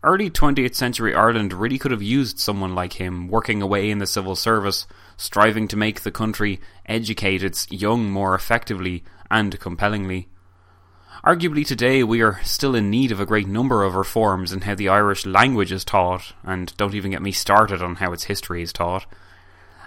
Early 0.02 0.30
20th 0.30 0.74
century 0.74 1.14
Ireland 1.14 1.52
really 1.52 1.76
could 1.76 1.90
have 1.90 2.02
used 2.02 2.38
someone 2.38 2.74
like 2.74 2.94
him 2.94 3.28
working 3.28 3.60
away 3.60 3.90
in 3.90 3.98
the 3.98 4.06
civil 4.06 4.34
service, 4.34 4.86
striving 5.18 5.68
to 5.68 5.76
make 5.76 6.00
the 6.00 6.10
country 6.10 6.58
educate 6.86 7.42
its 7.42 7.70
young 7.70 8.10
more 8.10 8.34
effectively 8.34 9.04
and 9.30 9.60
compellingly. 9.60 10.26
Arguably 11.22 11.66
today 11.66 12.02
we 12.02 12.22
are 12.22 12.40
still 12.44 12.74
in 12.74 12.88
need 12.88 13.12
of 13.12 13.20
a 13.20 13.26
great 13.26 13.46
number 13.46 13.84
of 13.84 13.94
reforms 13.94 14.54
in 14.54 14.62
how 14.62 14.74
the 14.74 14.88
Irish 14.88 15.26
language 15.26 15.70
is 15.70 15.84
taught, 15.84 16.32
and 16.44 16.74
don't 16.78 16.94
even 16.94 17.10
get 17.10 17.20
me 17.20 17.30
started 17.30 17.82
on 17.82 17.96
how 17.96 18.14
its 18.14 18.24
history 18.24 18.62
is 18.62 18.72
taught. 18.72 19.04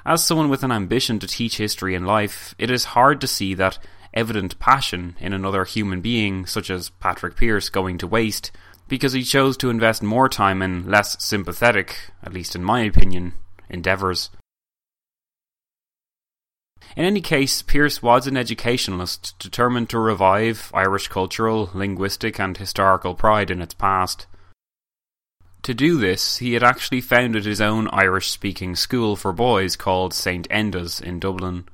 As 0.10 0.24
someone 0.24 0.50
with 0.50 0.63
an 0.63 0.72
ambition 0.72 1.19
to 1.19 1.28
teach 1.28 1.58
history 1.58 1.93
in 1.93 2.04
life, 2.04 2.56
it 2.58 2.72
is 2.72 2.98
hard 2.98 3.22
to 3.22 3.28
see 3.28 3.54
that 3.54 3.78
evident 4.12 4.58
passion 4.58 5.15
in 5.19 5.34
another 5.34 5.65
human 5.65 6.02
being, 6.02 6.48
such 6.48 6.72
as 6.72 6.89
Patrick 6.89 7.36
Pearse, 7.36 7.69
going 7.69 8.00
to 8.00 8.08
waste 8.08 8.50
because 8.88 9.13
he 9.13 9.22
chose 9.22 9.56
to 9.58 9.69
invest 9.69 10.02
more 10.02 10.28
time 10.28 10.63
in 10.63 10.89
less 10.89 11.24
sympathetic, 11.24 12.10
at 12.24 12.34
least 12.34 12.56
in 12.56 12.63
my 12.63 12.82
opinion, 12.82 13.34
endeavours. 13.69 14.32
In 16.98 17.06
any 17.06 17.22
case, 17.22 17.62
Pearse 17.62 18.02
was 18.02 18.26
an 18.26 18.36
educationalist 18.36 19.38
determined 19.38 19.91
to 19.91 20.00
revive 20.00 20.72
Irish 20.74 21.08
cultural, 21.08 21.69
linguistic, 21.76 22.39
and 22.39 22.58
historical 22.58 23.13
pride 23.13 23.52
in 23.52 23.62
its 23.62 23.76
past. 23.76 24.26
To 25.63 25.74
do 25.74 25.98
this, 25.98 26.38
he 26.38 26.54
had 26.54 26.63
actually 26.63 27.02
founded 27.02 27.45
his 27.45 27.60
own 27.62 27.89
Irish 27.89 28.32
speaking 28.32 28.76
school 28.76 29.15
for 29.15 29.34
boys 29.34 29.76
called 29.76 30.13
St. 30.13 30.48
Enda's 30.50 31.02
in 31.02 31.19
Dublin. 31.19 31.67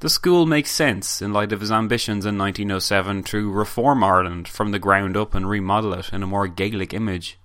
The 0.00 0.08
school 0.08 0.46
makes 0.46 0.70
sense 0.70 1.20
in 1.20 1.32
light 1.32 1.52
of 1.52 1.60
his 1.60 1.70
ambitions 1.70 2.24
in 2.24 2.38
1907 2.38 3.22
to 3.24 3.50
reform 3.50 4.02
Ireland 4.02 4.48
from 4.48 4.70
the 4.70 4.78
ground 4.78 5.16
up 5.16 5.34
and 5.34 5.48
remodel 5.48 5.92
it 5.92 6.10
in 6.10 6.22
a 6.22 6.26
more 6.26 6.48
Gaelic 6.48 6.94
image. 6.94 7.38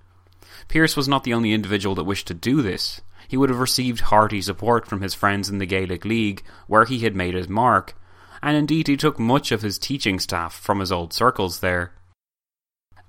Pearse 0.70 0.96
was 0.96 1.10
not 1.10 1.26
the 1.26 1.34
only 1.34 1.52
individual 1.52 1.96
that 1.96 2.06
wished 2.06 2.28
to 2.28 2.34
do 2.34 2.62
this. 2.62 3.02
He 3.28 3.36
would 3.36 3.50
have 3.50 3.60
received 3.60 4.02
hearty 4.02 4.42
support 4.42 4.88
from 4.88 5.02
his 5.02 5.14
friends 5.14 5.50
in 5.50 5.58
the 5.58 5.66
Gaelic 5.66 6.06
League, 6.06 6.44
where 6.68 6.86
he 6.86 7.00
had 7.00 7.16
made 7.16 7.34
his 7.34 7.50
mark, 7.50 7.98
and 8.42 8.56
indeed 8.56 8.88
he 8.88 8.96
took 8.96 9.20
much 9.20 9.52
of 9.52 9.62
his 9.62 9.78
teaching 9.78 10.20
staff 10.20 10.54
from 10.54 10.80
his 10.80 10.92
old 10.92 11.12
circles 11.12 11.60
there. 11.60 11.92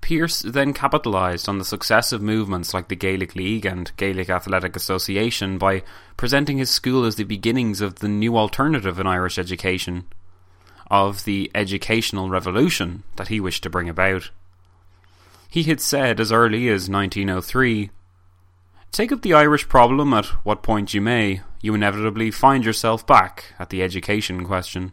Pearse 0.07 0.43
then 0.43 0.73
capitalised 0.73 1.49
on 1.49 1.59
the 1.59 1.65
successive 1.65 2.23
movements 2.23 2.73
like 2.73 2.87
the 2.87 2.95
Gaelic 2.95 3.35
League 3.35 3.67
and 3.67 3.91
Gaelic 3.97 4.31
Athletic 4.31 4.77
Association 4.77 5.59
by 5.59 5.83
presenting 6.17 6.59
his 6.59 6.71
school 6.71 7.05
as 7.05 7.17
the 7.17 7.25
beginnings 7.25 7.81
of 7.81 7.97
the 7.97 8.07
new 8.07 8.37
alternative 8.37 9.01
in 9.01 9.07
Irish 9.09 9.37
education, 9.37 10.05
of 10.89 11.25
the 11.25 11.51
educational 11.57 12.31
revolution 12.31 13.03
that 13.17 13.27
he 13.27 13.41
wished 13.41 13.65
to 13.65 13.71
bring 13.71 13.89
about. 13.89 14.31
He 15.51 15.65
had 15.65 15.81
said 15.81 16.21
as 16.21 16.31
early 16.31 16.69
as 16.69 16.89
1903 16.89 17.91
Take 18.93 19.11
up 19.11 19.23
the 19.23 19.35
Irish 19.35 19.69
problem 19.69 20.15
at 20.15 20.27
what 20.45 20.63
point 20.63 20.95
you 20.95 21.01
may, 21.01 21.41
you 21.61 21.75
inevitably 21.75 22.31
find 22.31 22.65
yourself 22.65 23.05
back 23.09 23.55
at 23.59 23.71
the 23.71 23.83
education 23.83 24.45
question. 24.45 24.93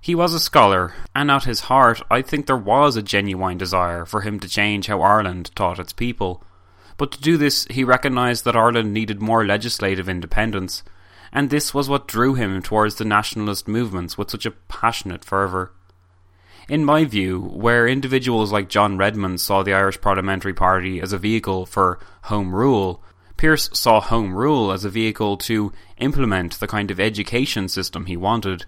He 0.00 0.14
was 0.14 0.34
a 0.34 0.40
scholar, 0.40 0.94
and 1.14 1.30
at 1.30 1.44
his 1.44 1.60
heart 1.62 2.02
I 2.10 2.22
think 2.22 2.46
there 2.46 2.56
was 2.56 2.96
a 2.96 3.02
genuine 3.02 3.58
desire 3.58 4.04
for 4.04 4.20
him 4.20 4.38
to 4.40 4.48
change 4.48 4.86
how 4.86 5.02
Ireland 5.02 5.50
taught 5.54 5.78
its 5.78 5.92
people. 5.92 6.44
But 6.96 7.12
to 7.12 7.20
do 7.20 7.36
this, 7.36 7.66
he 7.70 7.84
recognised 7.84 8.44
that 8.44 8.56
Ireland 8.56 8.92
needed 8.92 9.20
more 9.20 9.44
legislative 9.44 10.08
independence, 10.08 10.82
and 11.32 11.50
this 11.50 11.74
was 11.74 11.88
what 11.88 12.08
drew 12.08 12.34
him 12.34 12.62
towards 12.62 12.94
the 12.94 13.04
nationalist 13.04 13.68
movements 13.68 14.16
with 14.16 14.30
such 14.30 14.46
a 14.46 14.52
passionate 14.52 15.24
fervour. 15.24 15.72
In 16.68 16.84
my 16.84 17.04
view, 17.04 17.40
where 17.40 17.86
individuals 17.86 18.52
like 18.52 18.68
John 18.68 18.96
Redmond 18.96 19.40
saw 19.40 19.62
the 19.62 19.74
Irish 19.74 20.00
Parliamentary 20.00 20.54
Party 20.54 21.00
as 21.00 21.12
a 21.12 21.18
vehicle 21.18 21.66
for 21.66 21.98
Home 22.22 22.54
Rule, 22.54 23.02
Pearse 23.36 23.70
saw 23.72 24.00
Home 24.00 24.34
Rule 24.34 24.72
as 24.72 24.84
a 24.84 24.90
vehicle 24.90 25.36
to 25.38 25.72
implement 25.98 26.58
the 26.58 26.66
kind 26.66 26.90
of 26.90 26.98
education 26.98 27.68
system 27.68 28.06
he 28.06 28.16
wanted. 28.16 28.64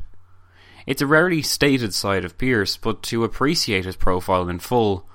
It's 0.88 1.02
a 1.02 1.06
rarely 1.06 1.42
stated 1.42 1.92
side 1.92 2.24
of 2.24 2.38
Pearse, 2.38 2.78
but 2.78 3.02
to 3.02 3.22
appreciate 3.22 3.84
his 3.84 3.94
profile 3.94 4.48
in 4.48 4.58
full, 4.58 5.06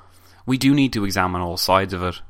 we 0.46 0.56
do 0.56 0.72
need 0.72 0.94
to 0.94 1.04
examine 1.04 1.42
all 1.42 1.58
sides 1.58 1.96
of 1.96 2.04
it. 2.04 2.22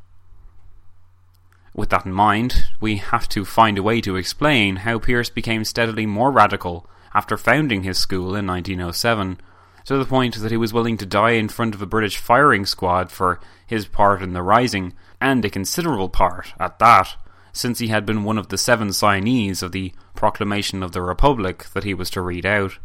With 1.75 1.89
that 1.89 2.05
in 2.05 2.13
mind, 2.13 2.69
we 2.79 2.95
have 2.95 3.27
to 3.27 3.43
find 3.43 3.77
a 3.77 3.83
way 3.83 3.99
to 3.99 4.15
explain 4.15 4.77
how 4.77 4.97
Pearse 4.97 5.29
became 5.29 5.65
steadily 5.65 6.05
more 6.05 6.31
radical 6.31 6.89
after 7.13 7.35
founding 7.35 7.83
his 7.83 7.97
school 7.97 8.33
in 8.33 8.47
1907, 8.47 9.41
to 9.87 9.97
the 9.97 10.05
point 10.05 10.35
that 10.35 10.51
he 10.51 10.55
was 10.55 10.71
willing 10.71 10.95
to 10.95 11.05
die 11.05 11.31
in 11.31 11.49
front 11.49 11.75
of 11.75 11.81
a 11.81 11.85
British 11.85 12.15
firing 12.15 12.65
squad 12.65 13.11
for 13.11 13.41
his 13.67 13.85
part 13.85 14.21
in 14.21 14.31
the 14.31 14.41
rising, 14.41 14.93
and 15.19 15.43
a 15.43 15.49
considerable 15.49 16.07
part 16.07 16.53
at 16.61 16.79
that, 16.79 17.17
since 17.51 17.79
he 17.79 17.89
had 17.89 18.05
been 18.05 18.23
one 18.23 18.37
of 18.37 18.47
the 18.47 18.57
seven 18.57 18.87
signees 18.93 19.61
of 19.61 19.73
the 19.73 19.91
Proclamation 20.15 20.81
of 20.81 20.93
the 20.93 21.01
Republic 21.01 21.65
that 21.73 21.83
he 21.83 21.93
was 21.93 22.09
to 22.11 22.21
read 22.21 22.45
out. 22.45 22.77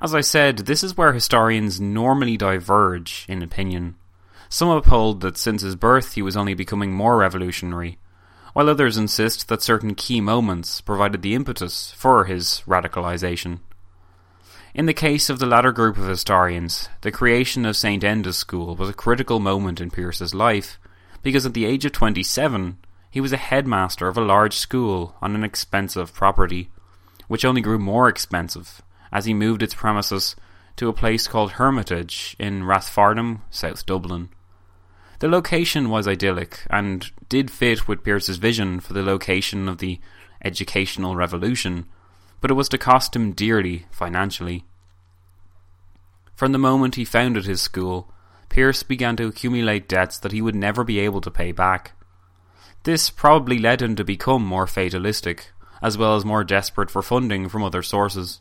As 0.00 0.14
I 0.14 0.20
said, 0.20 0.58
this 0.58 0.84
is 0.84 0.96
where 0.96 1.12
historians 1.12 1.80
normally 1.80 2.36
diverge 2.36 3.26
in 3.28 3.42
opinion. 3.42 3.96
Some 4.48 4.68
uphold 4.68 5.22
that 5.22 5.36
since 5.36 5.62
his 5.62 5.74
birth 5.74 6.12
he 6.12 6.22
was 6.22 6.36
only 6.36 6.54
becoming 6.54 6.92
more 6.92 7.16
revolutionary, 7.16 7.98
while 8.52 8.70
others 8.70 8.96
insist 8.96 9.48
that 9.48 9.60
certain 9.60 9.96
key 9.96 10.20
moments 10.20 10.80
provided 10.80 11.22
the 11.22 11.34
impetus 11.34 11.90
for 11.96 12.26
his 12.26 12.62
radicalisation. 12.64 13.58
In 14.72 14.86
the 14.86 14.94
case 14.94 15.28
of 15.28 15.40
the 15.40 15.46
latter 15.46 15.72
group 15.72 15.98
of 15.98 16.06
historians, 16.06 16.88
the 17.00 17.10
creation 17.10 17.66
of 17.66 17.76
St. 17.76 18.04
Enda's 18.04 18.38
School 18.38 18.76
was 18.76 18.88
a 18.88 18.94
critical 18.94 19.40
moment 19.40 19.80
in 19.80 19.90
Pearse's 19.90 20.32
life, 20.32 20.78
because 21.24 21.44
at 21.44 21.54
the 21.54 21.64
age 21.64 21.84
of 21.84 21.90
27, 21.90 22.78
he 23.10 23.20
was 23.20 23.32
a 23.32 23.36
headmaster 23.36 24.06
of 24.06 24.16
a 24.16 24.24
large 24.24 24.54
school 24.54 25.16
on 25.20 25.34
an 25.34 25.42
expensive 25.42 26.14
property, 26.14 26.70
which 27.26 27.44
only 27.44 27.60
grew 27.60 27.80
more 27.80 28.08
expensive 28.08 28.80
as 29.12 29.24
he 29.24 29.34
moved 29.34 29.62
its 29.62 29.74
premises 29.74 30.36
to 30.76 30.88
a 30.88 30.92
place 30.92 31.26
called 31.26 31.52
Hermitage 31.52 32.36
in 32.38 32.62
Rathfarnham, 32.62 33.40
South 33.50 33.84
Dublin. 33.84 34.28
The 35.18 35.28
location 35.28 35.90
was 35.90 36.06
idyllic 36.06 36.60
and 36.70 37.10
did 37.28 37.50
fit 37.50 37.88
with 37.88 38.04
Pearse's 38.04 38.36
vision 38.36 38.78
for 38.78 38.92
the 38.92 39.02
location 39.02 39.68
of 39.68 39.78
the 39.78 39.98
educational 40.44 41.16
revolution, 41.16 41.86
but 42.40 42.50
it 42.50 42.54
was 42.54 42.68
to 42.68 42.78
cost 42.78 43.16
him 43.16 43.32
dearly 43.32 43.86
financially. 43.90 44.64
From 46.36 46.52
the 46.52 46.58
moment 46.58 46.94
he 46.94 47.04
founded 47.04 47.46
his 47.46 47.60
school, 47.60 48.12
Pearse 48.48 48.84
began 48.84 49.16
to 49.16 49.26
accumulate 49.26 49.88
debts 49.88 50.18
that 50.18 50.32
he 50.32 50.40
would 50.40 50.54
never 50.54 50.84
be 50.84 51.00
able 51.00 51.20
to 51.22 51.30
pay 51.30 51.50
back. 51.50 51.92
This 52.84 53.10
probably 53.10 53.58
led 53.58 53.82
him 53.82 53.96
to 53.96 54.04
become 54.04 54.44
more 54.44 54.68
fatalistic, 54.68 55.50
as 55.82 55.98
well 55.98 56.14
as 56.14 56.24
more 56.24 56.44
desperate 56.44 56.90
for 56.90 57.02
funding 57.02 57.48
from 57.48 57.64
other 57.64 57.82
sources. 57.82 58.40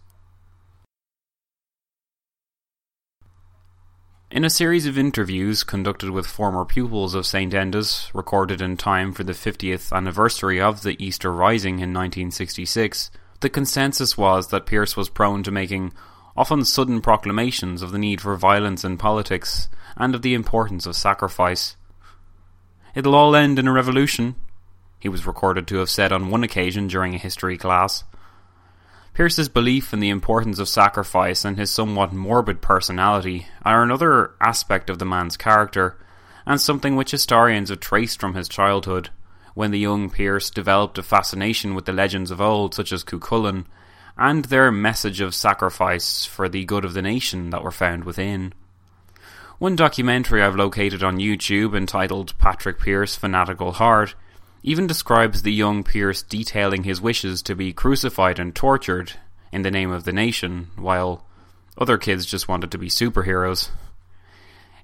In 4.30 4.44
a 4.44 4.50
series 4.50 4.86
of 4.86 4.98
interviews 4.98 5.64
conducted 5.64 6.10
with 6.10 6.28
former 6.28 6.66
pupils 6.66 7.16
of 7.16 7.26
St. 7.26 7.54
Enda's, 7.54 8.12
recorded 8.14 8.62
in 8.62 8.76
time 8.76 9.14
for 9.14 9.24
the 9.24 9.32
50th 9.32 9.96
anniversary 9.96 10.60
of 10.60 10.82
the 10.82 11.02
Easter 11.02 11.32
Rising 11.32 11.76
in 11.76 11.94
1966, 11.94 13.10
the 13.40 13.50
consensus 13.50 14.18
was 14.18 14.50
that 14.50 14.66
Pearse 14.66 14.98
was 14.98 15.08
prone 15.08 15.44
to 15.44 15.52
making 15.52 15.94
often 16.36 16.66
sudden 16.66 17.00
proclamations 17.00 17.82
of 17.82 17.94
the 17.94 17.98
need 17.98 18.20
for 18.20 18.36
violence 18.36 18.84
in 18.84 18.98
politics 18.98 19.70
and 19.96 20.14
of 20.14 20.24
the 20.24 20.34
importance 20.34 20.86
of 20.86 20.98
sacrifice. 20.98 21.78
It'll 22.96 23.16
all 23.16 23.34
end 23.34 23.58
in 23.58 23.68
a 23.68 23.72
revolution, 23.72 24.36
he 25.00 25.08
was 25.08 25.26
recorded 25.26 25.68
to 25.68 25.78
have 25.78 25.90
said 25.90 26.12
on 26.12 26.30
one 26.30 26.44
occasion 26.44 26.88
during 26.88 27.16
a 27.16 27.18
history 27.18 27.58
class. 27.58 28.04
Pearse's 29.18 29.50
belief 29.50 29.94
in 29.94 30.00
the 30.00 30.12
importance 30.12 30.60
of 30.60 30.70
sacrifice 30.70 31.44
and 31.44 31.58
his 31.58 31.72
somewhat 31.72 32.14
morbid 32.14 32.62
personality 32.62 33.48
are 33.64 33.82
another 33.82 34.36
aspect 34.40 34.92
of 34.92 35.00
the 35.00 35.06
man's 35.06 35.36
character, 35.36 35.98
and 36.46 36.62
something 36.62 36.96
which 36.96 37.10
historians 37.10 37.70
have 37.70 37.80
traced 37.80 38.20
from 38.20 38.36
his 38.36 38.48
childhood, 38.48 39.10
when 39.56 39.72
the 39.72 39.80
young 39.80 40.12
Pearse 40.12 40.52
developed 40.52 41.00
a 41.00 41.02
fascination 41.02 41.74
with 41.74 41.86
the 41.86 41.92
legends 41.92 42.30
of 42.30 42.40
old, 42.40 42.76
such 42.76 42.92
as 42.92 43.04
Cuchulainn, 43.04 43.66
and 44.20 44.46
their 44.46 44.72
message 44.72 45.20
of 45.20 45.34
sacrifice 45.34 46.24
for 46.24 46.48
the 46.48 46.64
good 46.66 46.86
of 46.86 46.94
the 46.94 47.02
nation 47.02 47.50
that 47.50 47.64
were 47.64 47.72
found 47.72 48.04
within. 48.04 48.54
One 49.58 49.76
documentary 49.76 50.44
I've 50.44 50.56
located 50.56 51.04
on 51.04 51.18
YouTube 51.18 51.76
entitled 51.76 52.38
Patrick 52.38 52.78
Pearse 52.78 53.16
Fanatical 53.16 53.72
Heart 53.72 54.14
even 54.64 54.88
describes 54.88 55.42
the 55.42 55.54
young 55.54 55.84
Pearse 55.84 56.24
detailing 56.24 56.84
his 56.84 57.02
wishes 57.02 57.42
to 57.44 57.56
be 57.56 57.74
crucified 57.74 58.40
and 58.40 58.56
tortured 58.56 59.14
in 59.52 59.62
the 59.62 59.72
name 59.72 59.92
of 59.92 60.04
the 60.04 60.12
nation, 60.12 60.70
while 60.76 61.26
other 61.78 61.98
kids 61.98 62.26
just 62.26 62.48
wanted 62.48 62.72
to 62.72 62.78
be 62.78 62.90
superheroes. 62.90 63.70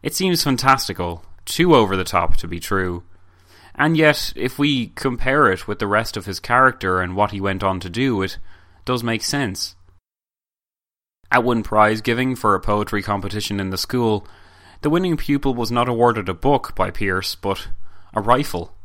It 0.02 0.14
seems 0.14 0.44
fantastical, 0.44 1.24
too 1.46 1.76
over 1.76 1.96
the 1.96 2.04
top 2.04 2.38
to 2.38 2.48
be 2.48 2.60
true. 2.60 3.04
And 3.76 3.98
yet, 3.98 4.34
if 4.36 4.60
we 4.60 4.88
compare 4.88 5.52
it 5.52 5.68
with 5.68 5.80
the 5.80 5.88
rest 5.88 6.16
of 6.16 6.26
his 6.26 6.40
character 6.40 7.02
and 7.02 7.16
what 7.16 7.32
he 7.32 7.42
went 7.42 7.64
on 7.64 7.80
to 7.80 7.90
do, 7.90 8.22
it 8.22 8.38
does 8.86 9.04
make 9.04 9.24
sense. 9.24 9.76
At 11.32 11.44
one 11.44 11.64
prize 11.64 12.02
giving 12.02 12.36
for 12.36 12.54
a 12.54 12.60
poetry 12.60 13.02
competition 13.02 13.60
in 13.60 13.72
the 13.72 13.78
school, 13.78 14.28
the 14.82 14.90
winning 14.90 15.18
pupil 15.18 15.56
was 15.56 15.72
not 15.72 15.90
awarded 15.90 16.30
a 16.30 16.34
book 16.34 16.76
by 16.76 16.92
Pearse, 16.92 17.34
but 17.34 17.70
a 18.14 18.22
rifle. 18.22 18.76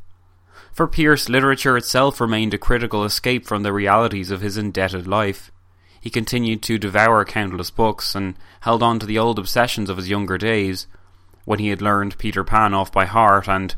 For 0.79 0.87
Pearse, 0.87 1.29
literature 1.29 1.77
itself 1.77 2.21
remained 2.21 2.55
a 2.55 2.57
critical 2.57 3.03
escape 3.03 3.49
from 3.49 3.65
the 3.65 3.73
realities 3.73 4.31
of 4.31 4.43
his 4.43 4.57
indebted 4.57 5.09
life. 5.09 5.51
He 6.01 6.09
continued 6.09 6.63
to 6.63 6.79
devour 6.79 7.25
countless 7.25 7.69
books 7.69 8.15
and 8.15 8.37
held 8.61 8.81
on 8.81 9.01
to 9.01 9.07
the 9.07 9.19
old 9.19 9.41
obsessions 9.41 9.91
of 9.91 9.97
his 9.97 10.09
younger 10.09 10.39
days, 10.39 10.87
when 11.45 11.59
he 11.59 11.71
had 11.71 11.83
learned 11.83 12.17
Peter 12.17 12.45
Pan 12.45 12.75
off 12.75 12.93
by 12.93 13.07
heart, 13.07 13.49
and 13.49 13.75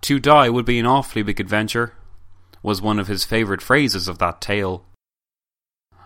to 0.00 0.18
die 0.18 0.50
would 0.50 0.64
be 0.64 0.80
an 0.80 0.84
awfully 0.84 1.22
big 1.22 1.38
adventure, 1.38 1.94
was 2.60 2.82
one 2.82 2.98
of 2.98 3.06
his 3.06 3.22
favourite 3.22 3.62
phrases 3.62 4.08
of 4.08 4.18
that 4.18 4.40
tale. 4.40 4.84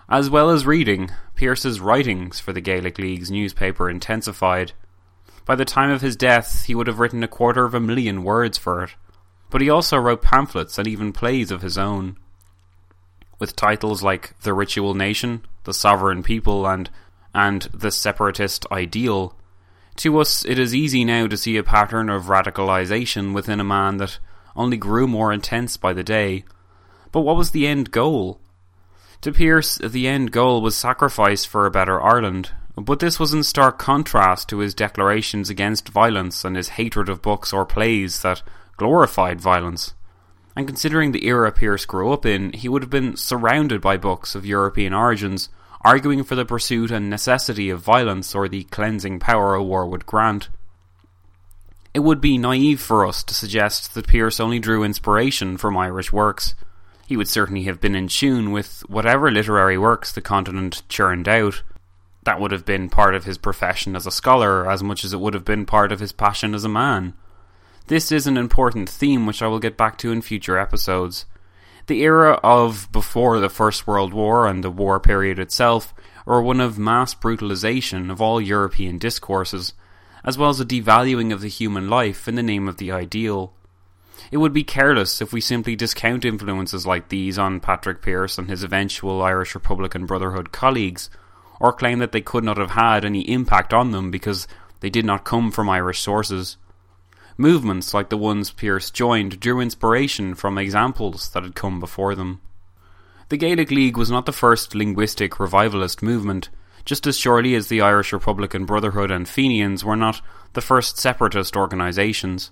As 0.07 0.29
well 0.29 0.51
as 0.51 0.67
reading, 0.67 1.11
Pearse's 1.35 1.81
writings 1.81 2.39
for 2.39 2.53
the 2.53 2.61
Gaelic 2.61 2.99
League's 2.99 3.31
newspaper 3.31 3.89
intensified. 3.89 4.73
By 5.47 5.55
the 5.55 5.65
time 5.65 5.91
of 5.91 6.03
his 6.03 6.15
death, 6.15 6.67
he 6.67 6.75
would 6.75 6.89
have 6.89 6.99
written 6.99 7.25
a 7.25 7.27
quarter 7.27 7.65
of 7.65 7.73
a 7.73 7.81
million 7.81 8.23
words 8.23 8.59
for 8.59 8.85
it, 8.85 8.91
but 9.51 9.61
he 9.61 9.69
also 9.69 9.99
wrote 9.99 10.23
pamphlets 10.23 10.79
and 10.79 10.87
even 10.87 11.13
plays 11.13 11.51
of 11.51 11.63
his 11.63 11.77
own. 11.77 12.17
With 13.39 13.57
titles 13.57 14.03
like 14.03 14.39
The 14.41 14.55
Ritual 14.55 14.95
Nation, 14.95 15.45
The 15.65 15.75
Sovereign 15.75 16.23
People, 16.23 16.67
and, 16.67 16.89
and 17.35 17.63
The 17.75 17.91
Separatist 17.91 18.67
Ideal, 18.71 19.35
to 19.97 20.19
us 20.19 20.45
it 20.47 20.59
is 20.59 20.75
easy 20.75 21.05
now 21.05 21.27
to 21.27 21.37
see 21.37 21.57
a 21.57 21.63
pattern 21.63 22.09
of 22.09 22.25
radicalization 22.25 23.35
within 23.35 23.61
a 23.61 23.65
man 23.65 23.99
that 23.99 24.19
only 24.57 24.77
grew 24.77 25.07
more 25.07 25.33
intense 25.33 25.77
by 25.77 25.93
the 25.93 26.05
day. 26.05 26.45
But 27.13 27.21
what 27.21 27.37
was 27.37 27.51
the 27.51 27.67
end 27.67 27.91
goal? 27.91 28.41
To 29.23 29.33
Pearse, 29.33 29.77
the 29.77 30.09
end 30.09 30.33
goal 30.33 30.63
was 30.63 30.77
sacrifice 30.77 31.45
for 31.45 31.67
a 31.67 31.71
better 31.71 32.01
Ireland, 32.03 32.53
but 32.77 33.01
this 33.01 33.21
was 33.21 33.35
in 33.35 33.43
stark 33.43 33.79
contrast 33.79 34.49
to 34.49 34.59
his 34.59 34.75
declarations 34.75 35.51
against 35.51 35.89
violence 35.89 36.45
and 36.45 36.57
his 36.57 36.71
hatred 36.71 37.09
of 37.09 37.21
books 37.21 37.53
or 37.53 37.67
plays 37.67 38.23
that 38.23 38.43
glorified 38.81 39.41
violence. 39.41 39.95
And 40.57 40.67
considering 40.67 41.13
the 41.13 41.27
era 41.27 41.53
Pearse 41.53 41.85
grew 41.85 42.13
up 42.13 42.27
in, 42.27 42.53
he 42.53 42.69
would 42.69 42.83
have 42.83 42.91
been 42.91 43.17
surrounded 43.17 43.81
by 43.81 43.97
books 43.97 44.35
of 44.35 44.45
European 44.45 44.93
origins, 44.93 45.49
arguing 45.83 46.25
for 46.25 46.35
the 46.35 46.45
pursuit 46.45 46.91
and 46.91 47.09
necessity 47.09 47.71
of 47.71 47.81
violence 47.81 48.35
or 48.35 48.49
the 48.49 48.65
cleansing 48.65 49.21
power 49.21 49.55
a 49.55 49.63
war 49.63 49.87
would 49.87 50.07
grant. 50.07 50.49
It 51.95 52.01
would 52.01 52.21
be 52.21 52.39
naive 52.39 52.81
for 52.81 53.07
us 53.07 53.23
to 53.25 53.35
suggest 53.35 53.95
that 53.95 54.09
Pearse 54.09 54.41
only 54.41 54.59
drew 54.59 54.83
inspiration 54.83 55.57
from 55.57 55.77
Irish 55.77 56.13
works 56.13 56.55
he 57.11 57.17
would 57.17 57.27
certainly 57.27 57.65
have 57.65 57.81
been 57.81 57.97
in 57.97 58.07
tune 58.07 58.53
with 58.53 58.89
whatever 58.89 59.33
literary 59.33 59.77
works 59.77 60.13
the 60.13 60.21
continent 60.21 60.85
churned 60.89 61.27
out. 61.27 61.65
That 62.23 62.39
would 62.39 62.53
have 62.53 62.65
been 62.65 62.89
part 62.89 63.17
of 63.17 63.25
his 63.25 63.37
profession 63.37 63.97
as 63.97 64.07
a 64.07 64.13
scholar 64.13 64.71
as 64.71 64.81
much 64.81 65.05
as 65.05 65.13
it 65.13 65.19
would 65.19 65.35
have 65.35 65.45
been 65.45 65.67
part 65.67 65.91
of 65.91 65.99
his 65.99 66.13
passion 66.13 66.55
as 66.55 66.63
a 66.63 66.69
man. 66.69 67.15
This 67.91 68.13
is 68.13 68.29
an 68.29 68.37
important 68.37 68.89
theme 68.89 69.27
which 69.27 69.43
I 69.43 69.49
will 69.49 69.59
get 69.59 69.77
back 69.77 69.99
to 69.99 70.13
in 70.13 70.23
future 70.23 70.57
episodes. 70.57 71.27
The 71.89 72.03
era 72.03 72.35
of 72.35 72.89
before 72.93 73.41
the 73.41 73.49
First 73.49 73.85
World 73.85 74.15
War 74.15 74.47
and 74.47 74.63
the 74.63 74.71
war 74.71 75.01
period 75.01 75.41
itself 75.41 75.93
were 76.25 76.41
one 76.41 76.61
of 76.61 76.79
mass 76.79 77.15
brutalization 77.15 78.09
of 78.09 78.21
all 78.21 78.41
European 78.41 78.99
discourses, 78.99 79.73
as 80.23 80.39
well 80.39 80.51
as 80.51 80.61
a 80.61 80.65
devaluing 80.65 81.33
of 81.33 81.41
the 81.41 81.49
human 81.49 81.91
life 81.91 82.29
in 82.29 82.37
the 82.37 82.45
name 82.45 82.69
of 82.69 82.77
the 82.77 82.93
ideal. 82.93 83.55
It 84.31 84.37
would 84.37 84.53
be 84.53 84.63
careless 84.63 85.21
if 85.21 85.33
we 85.33 85.41
simply 85.41 85.75
discount 85.75 86.25
influences 86.25 86.87
like 86.87 87.09
these 87.09 87.41
on 87.41 87.59
Patrick 87.59 88.03
Pearse 88.03 88.39
and 88.39 88.49
his 88.49 88.63
eventual 88.63 89.21
Irish 89.21 89.57
Republican 89.57 90.07
Brotherhood 90.07 90.53
colleagues, 90.53 91.11
or 91.59 91.73
claim 91.73 91.99
that 91.99 92.13
they 92.13 92.21
could 92.21 92.45
not 92.45 92.57
have 92.57 92.71
had 92.71 93.05
any 93.05 93.29
impact 93.29 93.75
on 93.75 93.91
them 93.91 94.13
because 94.13 94.47
they 94.79 94.91
did 94.91 95.05
not 95.05 95.25
come 95.25 95.51
from 95.51 95.69
Irish 95.69 95.99
sources. 95.99 96.57
Movements 97.37 97.95
like 97.95 98.11
the 98.11 98.17
ones 98.17 98.51
Pearse 98.51 98.91
joined 98.91 99.41
drew 99.41 99.61
inspiration 99.61 100.35
from 100.35 100.59
examples 100.59 101.31
that 101.31 101.43
had 101.43 101.55
come 101.55 101.81
before 101.81 102.15
them. 102.15 102.41
The 103.29 103.37
Gaelic 103.37 103.71
League 103.71 103.97
was 103.97 104.11
not 104.11 104.27
the 104.27 104.33
first 104.33 104.75
linguistic 104.75 105.39
revivalist 105.39 106.03
movement, 106.03 106.49
just 106.85 107.07
as 107.07 107.17
surely 107.17 107.55
as 107.55 107.69
the 107.69 107.81
Irish 107.81 108.13
Republican 108.13 108.65
Brotherhood 108.65 109.11
and 109.11 109.29
Fenians 109.29 109.85
were 109.85 109.97
not 109.97 110.21
the 110.55 110.61
first 110.61 110.99
separatist 110.99 111.57
organisations. 111.57 112.51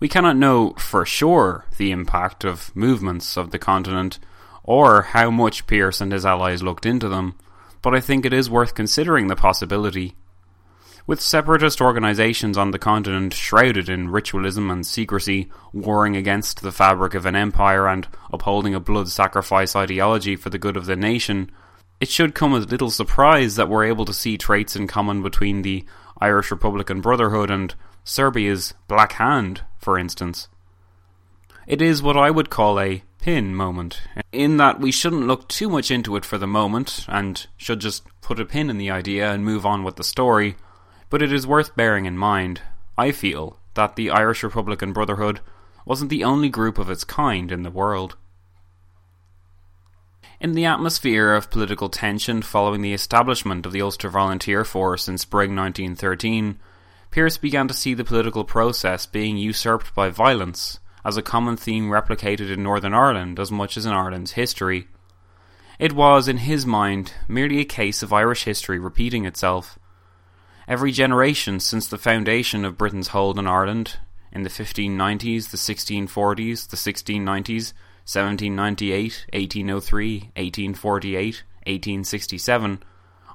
We 0.00 0.08
cannot 0.08 0.36
know 0.36 0.70
for 0.78 1.06
sure 1.06 1.66
the 1.76 1.92
impact 1.92 2.44
of 2.44 2.74
movements 2.74 3.36
of 3.36 3.52
the 3.52 3.58
continent 3.58 4.18
or 4.64 5.02
how 5.02 5.30
much 5.30 5.66
Pearse 5.66 6.00
and 6.00 6.12
his 6.12 6.26
allies 6.26 6.62
looked 6.62 6.86
into 6.86 7.08
them, 7.08 7.36
but 7.82 7.94
I 7.94 8.00
think 8.00 8.24
it 8.24 8.32
is 8.32 8.50
worth 8.50 8.74
considering 8.74 9.28
the 9.28 9.36
possibility. 9.36 10.16
With 11.04 11.20
separatist 11.20 11.80
organisations 11.80 12.56
on 12.56 12.70
the 12.70 12.78
continent 12.78 13.34
shrouded 13.34 13.88
in 13.88 14.10
ritualism 14.10 14.70
and 14.70 14.86
secrecy, 14.86 15.50
warring 15.72 16.16
against 16.16 16.62
the 16.62 16.70
fabric 16.70 17.14
of 17.14 17.26
an 17.26 17.34
empire 17.34 17.88
and 17.88 18.06
upholding 18.32 18.72
a 18.74 18.80
blood 18.80 19.08
sacrifice 19.08 19.74
ideology 19.74 20.36
for 20.36 20.48
the 20.48 20.58
good 20.58 20.76
of 20.76 20.86
the 20.86 20.94
nation, 20.94 21.50
it 22.00 22.08
should 22.08 22.36
come 22.36 22.54
as 22.54 22.70
little 22.70 22.90
surprise 22.90 23.56
that 23.56 23.68
we're 23.68 23.84
able 23.84 24.04
to 24.04 24.14
see 24.14 24.38
traits 24.38 24.76
in 24.76 24.86
common 24.86 25.22
between 25.22 25.62
the 25.62 25.84
Irish 26.20 26.52
Republican 26.52 27.00
Brotherhood 27.00 27.50
and 27.50 27.74
Serbia's 28.04 28.72
Black 28.86 29.12
Hand, 29.14 29.62
for 29.78 29.98
instance. 29.98 30.48
It 31.66 31.82
is 31.82 32.00
what 32.00 32.16
I 32.16 32.30
would 32.30 32.48
call 32.48 32.78
a 32.78 33.02
pin 33.18 33.56
moment, 33.56 34.02
in 34.30 34.56
that 34.58 34.78
we 34.78 34.92
shouldn't 34.92 35.26
look 35.26 35.48
too 35.48 35.68
much 35.68 35.90
into 35.90 36.14
it 36.14 36.24
for 36.24 36.38
the 36.38 36.46
moment 36.46 37.06
and 37.08 37.44
should 37.56 37.80
just 37.80 38.04
put 38.20 38.38
a 38.38 38.44
pin 38.44 38.70
in 38.70 38.78
the 38.78 38.90
idea 38.90 39.32
and 39.32 39.44
move 39.44 39.66
on 39.66 39.82
with 39.82 39.96
the 39.96 40.04
story, 40.04 40.56
but 41.12 41.20
it 41.20 41.30
is 41.30 41.46
worth 41.46 41.76
bearing 41.76 42.06
in 42.06 42.16
mind, 42.16 42.62
I 42.96 43.12
feel, 43.12 43.58
that 43.74 43.96
the 43.96 44.08
Irish 44.08 44.42
Republican 44.42 44.94
Brotherhood 44.94 45.40
wasn't 45.84 46.08
the 46.08 46.24
only 46.24 46.48
group 46.48 46.78
of 46.78 46.88
its 46.88 47.04
kind 47.04 47.52
in 47.52 47.64
the 47.64 47.70
world. 47.70 48.16
In 50.40 50.52
the 50.52 50.64
atmosphere 50.64 51.34
of 51.34 51.50
political 51.50 51.90
tension 51.90 52.40
following 52.40 52.80
the 52.80 52.94
establishment 52.94 53.66
of 53.66 53.72
the 53.72 53.82
Ulster 53.82 54.08
Volunteer 54.08 54.64
Force 54.64 55.06
in 55.06 55.18
spring 55.18 55.54
1913, 55.54 56.58
Pearse 57.10 57.36
began 57.36 57.68
to 57.68 57.74
see 57.74 57.92
the 57.92 58.04
political 58.04 58.44
process 58.44 59.04
being 59.04 59.36
usurped 59.36 59.94
by 59.94 60.08
violence 60.08 60.80
as 61.04 61.18
a 61.18 61.22
common 61.22 61.58
theme 61.58 61.90
replicated 61.90 62.50
in 62.50 62.62
Northern 62.62 62.94
Ireland 62.94 63.38
as 63.38 63.52
much 63.52 63.76
as 63.76 63.84
in 63.84 63.92
Ireland's 63.92 64.32
history. 64.32 64.88
It 65.78 65.92
was, 65.92 66.26
in 66.26 66.38
his 66.38 66.64
mind, 66.64 67.12
merely 67.28 67.60
a 67.60 67.66
case 67.66 68.02
of 68.02 68.14
Irish 68.14 68.44
history 68.44 68.78
repeating 68.78 69.26
itself. 69.26 69.78
Every 70.68 70.92
generation 70.92 71.60
since 71.60 71.86
the 71.86 71.98
foundation 71.98 72.64
of 72.64 72.78
Britain's 72.78 73.08
hold 73.08 73.38
on 73.38 73.46
Ireland, 73.46 73.98
in 74.32 74.44
the 74.44 74.50
1590s, 74.50 75.50
the 75.50 75.56
1640s, 75.56 76.68
the 76.68 76.76
1690s, 76.76 77.72
1798, 78.04 79.26
1803, 79.32 80.14
1848, 80.36 81.44
1867, 81.66 82.82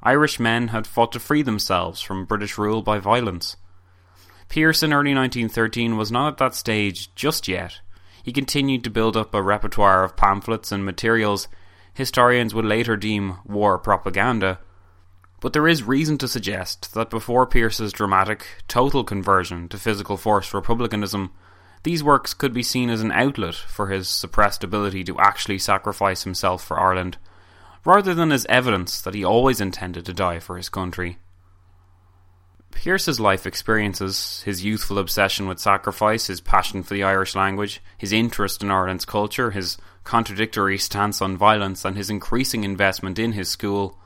Irish 0.03 0.39
men 0.39 0.69
had 0.69 0.87
fought 0.87 1.11
to 1.11 1.19
free 1.19 1.41
themselves 1.41 2.01
from 2.01 2.25
British 2.25 2.57
rule 2.57 2.81
by 2.81 2.97
violence. 2.99 3.57
Pearse 4.49 4.81
in 4.81 4.93
early 4.93 5.13
1913 5.13 5.97
was 5.97 6.11
not 6.11 6.33
at 6.33 6.37
that 6.37 6.55
stage 6.55 7.13
just 7.15 7.47
yet. 7.47 7.81
He 8.23 8.31
continued 8.31 8.83
to 8.83 8.89
build 8.89 9.17
up 9.17 9.33
a 9.33 9.41
repertoire 9.41 10.03
of 10.03 10.17
pamphlets 10.17 10.71
and 10.71 10.85
materials 10.85 11.47
historians 11.93 12.53
would 12.53 12.65
later 12.65 12.95
deem 12.95 13.37
war 13.45 13.79
propaganda. 13.79 14.59
But 15.39 15.53
there 15.53 15.67
is 15.67 15.83
reason 15.83 16.17
to 16.19 16.27
suggest 16.27 16.93
that 16.95 17.11
before 17.11 17.45
Pearse's 17.45 17.93
dramatic, 17.93 18.47
total 18.67 19.03
conversion 19.03 19.69
to 19.69 19.77
physical 19.77 20.17
force 20.17 20.53
republicanism, 20.53 21.31
these 21.83 22.03
works 22.03 22.33
could 22.33 22.53
be 22.53 22.63
seen 22.63 22.89
as 22.89 23.01
an 23.01 23.11
outlet 23.11 23.53
for 23.53 23.87
his 23.87 24.09
suppressed 24.09 24.63
ability 24.63 25.03
to 25.03 25.19
actually 25.19 25.59
sacrifice 25.59 26.23
himself 26.23 26.63
for 26.63 26.79
Ireland, 26.79 27.17
rather 27.85 28.15
than 28.15 28.31
as 28.31 28.47
evidence 28.47 28.99
that 29.01 29.13
he 29.13 29.23
always 29.23 29.61
intended 29.61 30.05
to 30.05 30.13
die 30.13 30.39
for 30.39 30.57
his 30.57 30.69
country. 30.69 31.19
Pearse's 32.71 33.19
life 33.19 33.45
experiences, 33.45 34.41
his 34.43 34.65
youthful 34.65 34.99
obsession 34.99 35.47
with 35.47 35.59
sacrifice, 35.59 36.27
his 36.27 36.41
passion 36.41 36.83
for 36.83 36.93
the 36.93 37.03
Irish 37.03 37.35
language, 37.35 37.81
his 37.97 38.11
interest 38.11 38.61
in 38.61 38.71
Ireland's 38.71 39.05
culture, 39.05 39.51
his 39.51 39.77
contradictory 40.03 40.77
stance 40.77 41.21
on 41.21 41.37
violence, 41.37 41.85
and 41.85 41.95
his 41.95 42.09
increasing 42.09 42.63
investment 42.63 43.19
in 43.19 43.33
his 43.33 43.49
school 43.49 43.97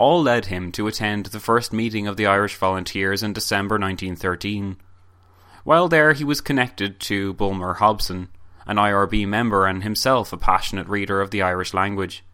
all 0.00 0.22
led 0.22 0.46
him 0.46 0.72
to 0.72 0.86
attend 0.86 1.26
the 1.26 1.38
first 1.38 1.74
meeting 1.74 2.06
of 2.06 2.16
the 2.16 2.24
Irish 2.24 2.56
Volunteers 2.56 3.22
in 3.22 3.34
December 3.34 3.74
1913. 3.74 4.78
While 5.62 5.88
there, 5.88 6.14
he 6.14 6.24
was 6.24 6.40
connected 6.40 6.98
to 7.00 7.34
Bulmer 7.34 7.74
Hobson, 7.74 8.30
an 8.66 8.78
IRB 8.78 9.28
member 9.28 9.66
and 9.66 9.82
himself 9.82 10.32
a 10.32 10.38
passionate 10.38 10.88
reader 10.88 11.20
of 11.20 11.30
the 11.30 11.42
Irish 11.42 11.74
language. 11.74 12.24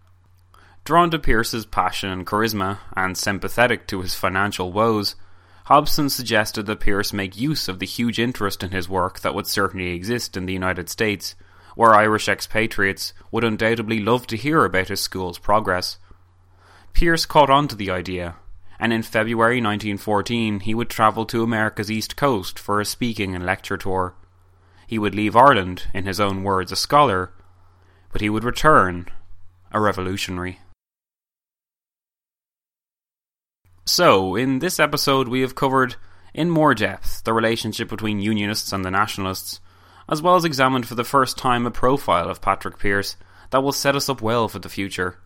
Drawn 0.85 1.11
to 1.11 1.19
Pearse's 1.19 1.67
passion 1.67 2.09
and 2.11 2.25
charisma, 2.25 2.79
and 2.97 3.19
sympathetic 3.19 3.89
to 3.89 4.01
his 4.01 4.15
financial 4.15 4.73
woes, 4.73 5.17
Hobson 5.65 6.09
suggested 6.09 6.67
that 6.67 6.79
Pearse 6.79 7.13
make 7.13 7.37
use 7.37 7.67
of 7.67 7.81
the 7.81 7.87
huge 7.87 8.21
interest 8.21 8.63
in 8.63 8.71
his 8.71 8.89
work 8.89 9.19
that 9.21 9.35
would 9.35 9.49
certainly 9.49 9.91
exist 9.91 10.37
in 10.37 10.47
the 10.47 10.53
United 10.53 10.89
States, 10.89 11.35
where 11.75 11.93
Irish 11.93 12.29
expatriates 12.29 13.13
would 13.33 13.43
undoubtedly 13.43 13.99
love 13.99 14.29
to 14.29 14.37
hear 14.37 14.65
about 14.65 14.87
his 14.87 15.01
school's 15.01 15.41
progress. 15.41 15.99
Pearse 16.97 17.27
caught 17.27 17.51
on 17.51 17.69
to 17.69 17.77
the 17.77 17.91
idea, 17.91 18.37
and 18.81 18.91
in 18.91 19.03
February 19.03 19.57
1914 19.57 20.61
he 20.61 20.75
would 20.75 20.89
travel 20.89 21.27
to 21.27 21.43
America's 21.43 21.91
east 21.91 22.17
coast 22.17 22.59
for 22.59 22.81
a 22.81 22.87
speaking 22.87 23.35
and 23.35 23.45
lecture 23.45 23.77
tour. 23.77 24.15
He 24.87 24.99
would 24.99 25.15
leave 25.15 25.37
Ireland, 25.37 25.83
in 25.93 26.07
his 26.07 26.19
own 26.19 26.43
words, 26.43 26.73
a 26.73 26.77
scholar, 26.77 27.33
but 28.13 28.23
he 28.23 28.31
would 28.31 28.45
return 28.45 29.11
a 29.73 29.79
revolutionary. 29.79 30.61
So, 33.85 34.35
in 34.35 34.61
this 34.61 34.81
episode, 34.81 35.29
we 35.29 35.43
have 35.43 35.55
covered 35.55 35.97
in 36.33 36.49
more 36.49 36.75
depth 36.75 37.25
the 37.25 37.35
relationship 37.35 37.91
between 37.91 38.21
Unionists 38.21 38.73
and 38.73 38.87
the 38.87 38.91
Nationalists, 38.91 39.61
as 40.09 40.23
well 40.23 40.37
as 40.37 40.47
examined 40.47 40.89
for 40.89 40.95
the 40.95 41.05
first 41.05 41.37
time 41.37 41.67
a 41.67 41.71
profile 41.71 42.31
of 42.31 42.41
Patrick 42.41 42.79
Pearse 42.79 43.17
that 43.51 43.63
will 43.63 43.73
set 43.73 43.97
us 43.97 44.09
up 44.09 44.23
well 44.23 44.49
for 44.49 44.61
the 44.61 44.71
future. 44.71 45.19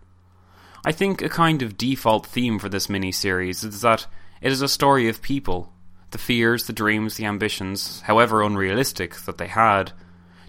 I 0.84 0.92
think 0.92 1.22
a 1.22 1.28
kind 1.28 1.62
of 1.62 1.76
default 1.76 2.26
theme 2.26 2.58
for 2.58 2.68
this 2.68 2.88
mini 2.88 3.12
series 3.12 3.64
is 3.64 3.82
that 3.82 4.06
it 4.40 4.50
is 4.50 4.62
a 4.62 4.68
story 4.68 5.08
of 5.08 5.22
people, 5.22 5.72
the 6.10 6.18
fears, 6.18 6.66
the 6.66 6.72
dreams, 6.72 7.16
the 7.16 7.26
ambitions, 7.26 8.00
however 8.02 8.42
unrealistic 8.42 9.14
that 9.26 9.38
they 9.38 9.48
had. 9.48 9.92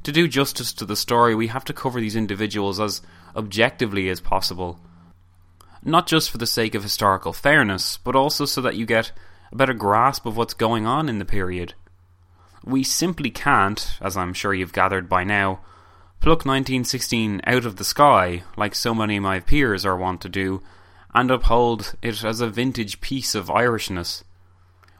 To 0.03 0.11
do 0.11 0.27
justice 0.27 0.73
to 0.73 0.85
the 0.85 0.95
story, 0.95 1.35
we 1.35 1.47
have 1.47 1.65
to 1.65 1.73
cover 1.73 1.99
these 1.99 2.15
individuals 2.15 2.79
as 2.79 3.01
objectively 3.35 4.09
as 4.09 4.19
possible 4.19 4.79
not 5.83 6.07
just 6.07 6.29
for 6.29 6.37
the 6.37 6.47
sake 6.47 6.75
of 6.75 6.83
historical 6.83 7.33
fairness, 7.33 7.97
but 7.97 8.15
also 8.15 8.45
so 8.45 8.61
that 8.61 8.75
you 8.75 8.85
get 8.85 9.11
a 9.51 9.55
better 9.55 9.73
grasp 9.73 10.25
of 10.25 10.37
what's 10.37 10.53
going 10.53 10.85
on 10.85 11.09
in 11.09 11.19
the 11.19 11.25
period. 11.25 11.73
We 12.63 12.83
simply 12.83 13.31
can't, 13.31 13.97
as 13.99 14.15
I'm 14.15 14.33
sure 14.33 14.53
you've 14.53 14.73
gathered 14.73 15.09
by 15.09 15.23
now, 15.23 15.61
pluck 16.21 16.45
1916 16.45 17.41
out 17.47 17.65
of 17.65 17.77
the 17.77 17.83
sky, 17.83 18.43
like 18.55 18.75
so 18.75 18.93
many 18.93 19.17
of 19.17 19.23
my 19.23 19.39
peers 19.39 19.83
are 19.83 19.97
wont 19.97 20.21
to 20.21 20.29
do, 20.29 20.61
and 21.15 21.31
uphold 21.31 21.95
it 22.03 22.23
as 22.23 22.39
a 22.39 22.47
vintage 22.47 23.01
piece 23.01 23.33
of 23.33 23.47
Irishness. 23.47 24.23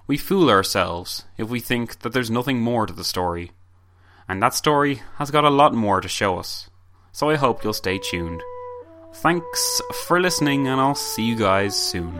We 0.07 0.17
fool 0.17 0.49
ourselves 0.49 1.25
if 1.37 1.47
we 1.47 1.59
think 1.59 1.99
that 1.99 2.11
there's 2.11 2.31
nothing 2.31 2.59
more 2.59 2.87
to 2.87 2.93
the 2.93 3.03
story. 3.03 3.51
And 4.27 4.41
that 4.41 4.55
story 4.55 5.03
has 5.17 5.29
got 5.29 5.43
a 5.43 5.51
lot 5.51 5.75
more 5.75 6.01
to 6.01 6.07
show 6.07 6.39
us. 6.39 6.71
So 7.11 7.29
I 7.29 7.35
hope 7.35 7.63
you'll 7.63 7.73
stay 7.73 7.99
tuned. 7.99 8.41
Thanks 9.13 9.81
for 10.05 10.19
listening, 10.19 10.67
and 10.67 10.81
I'll 10.81 10.95
see 10.95 11.23
you 11.23 11.35
guys 11.35 11.79
soon. 11.79 12.19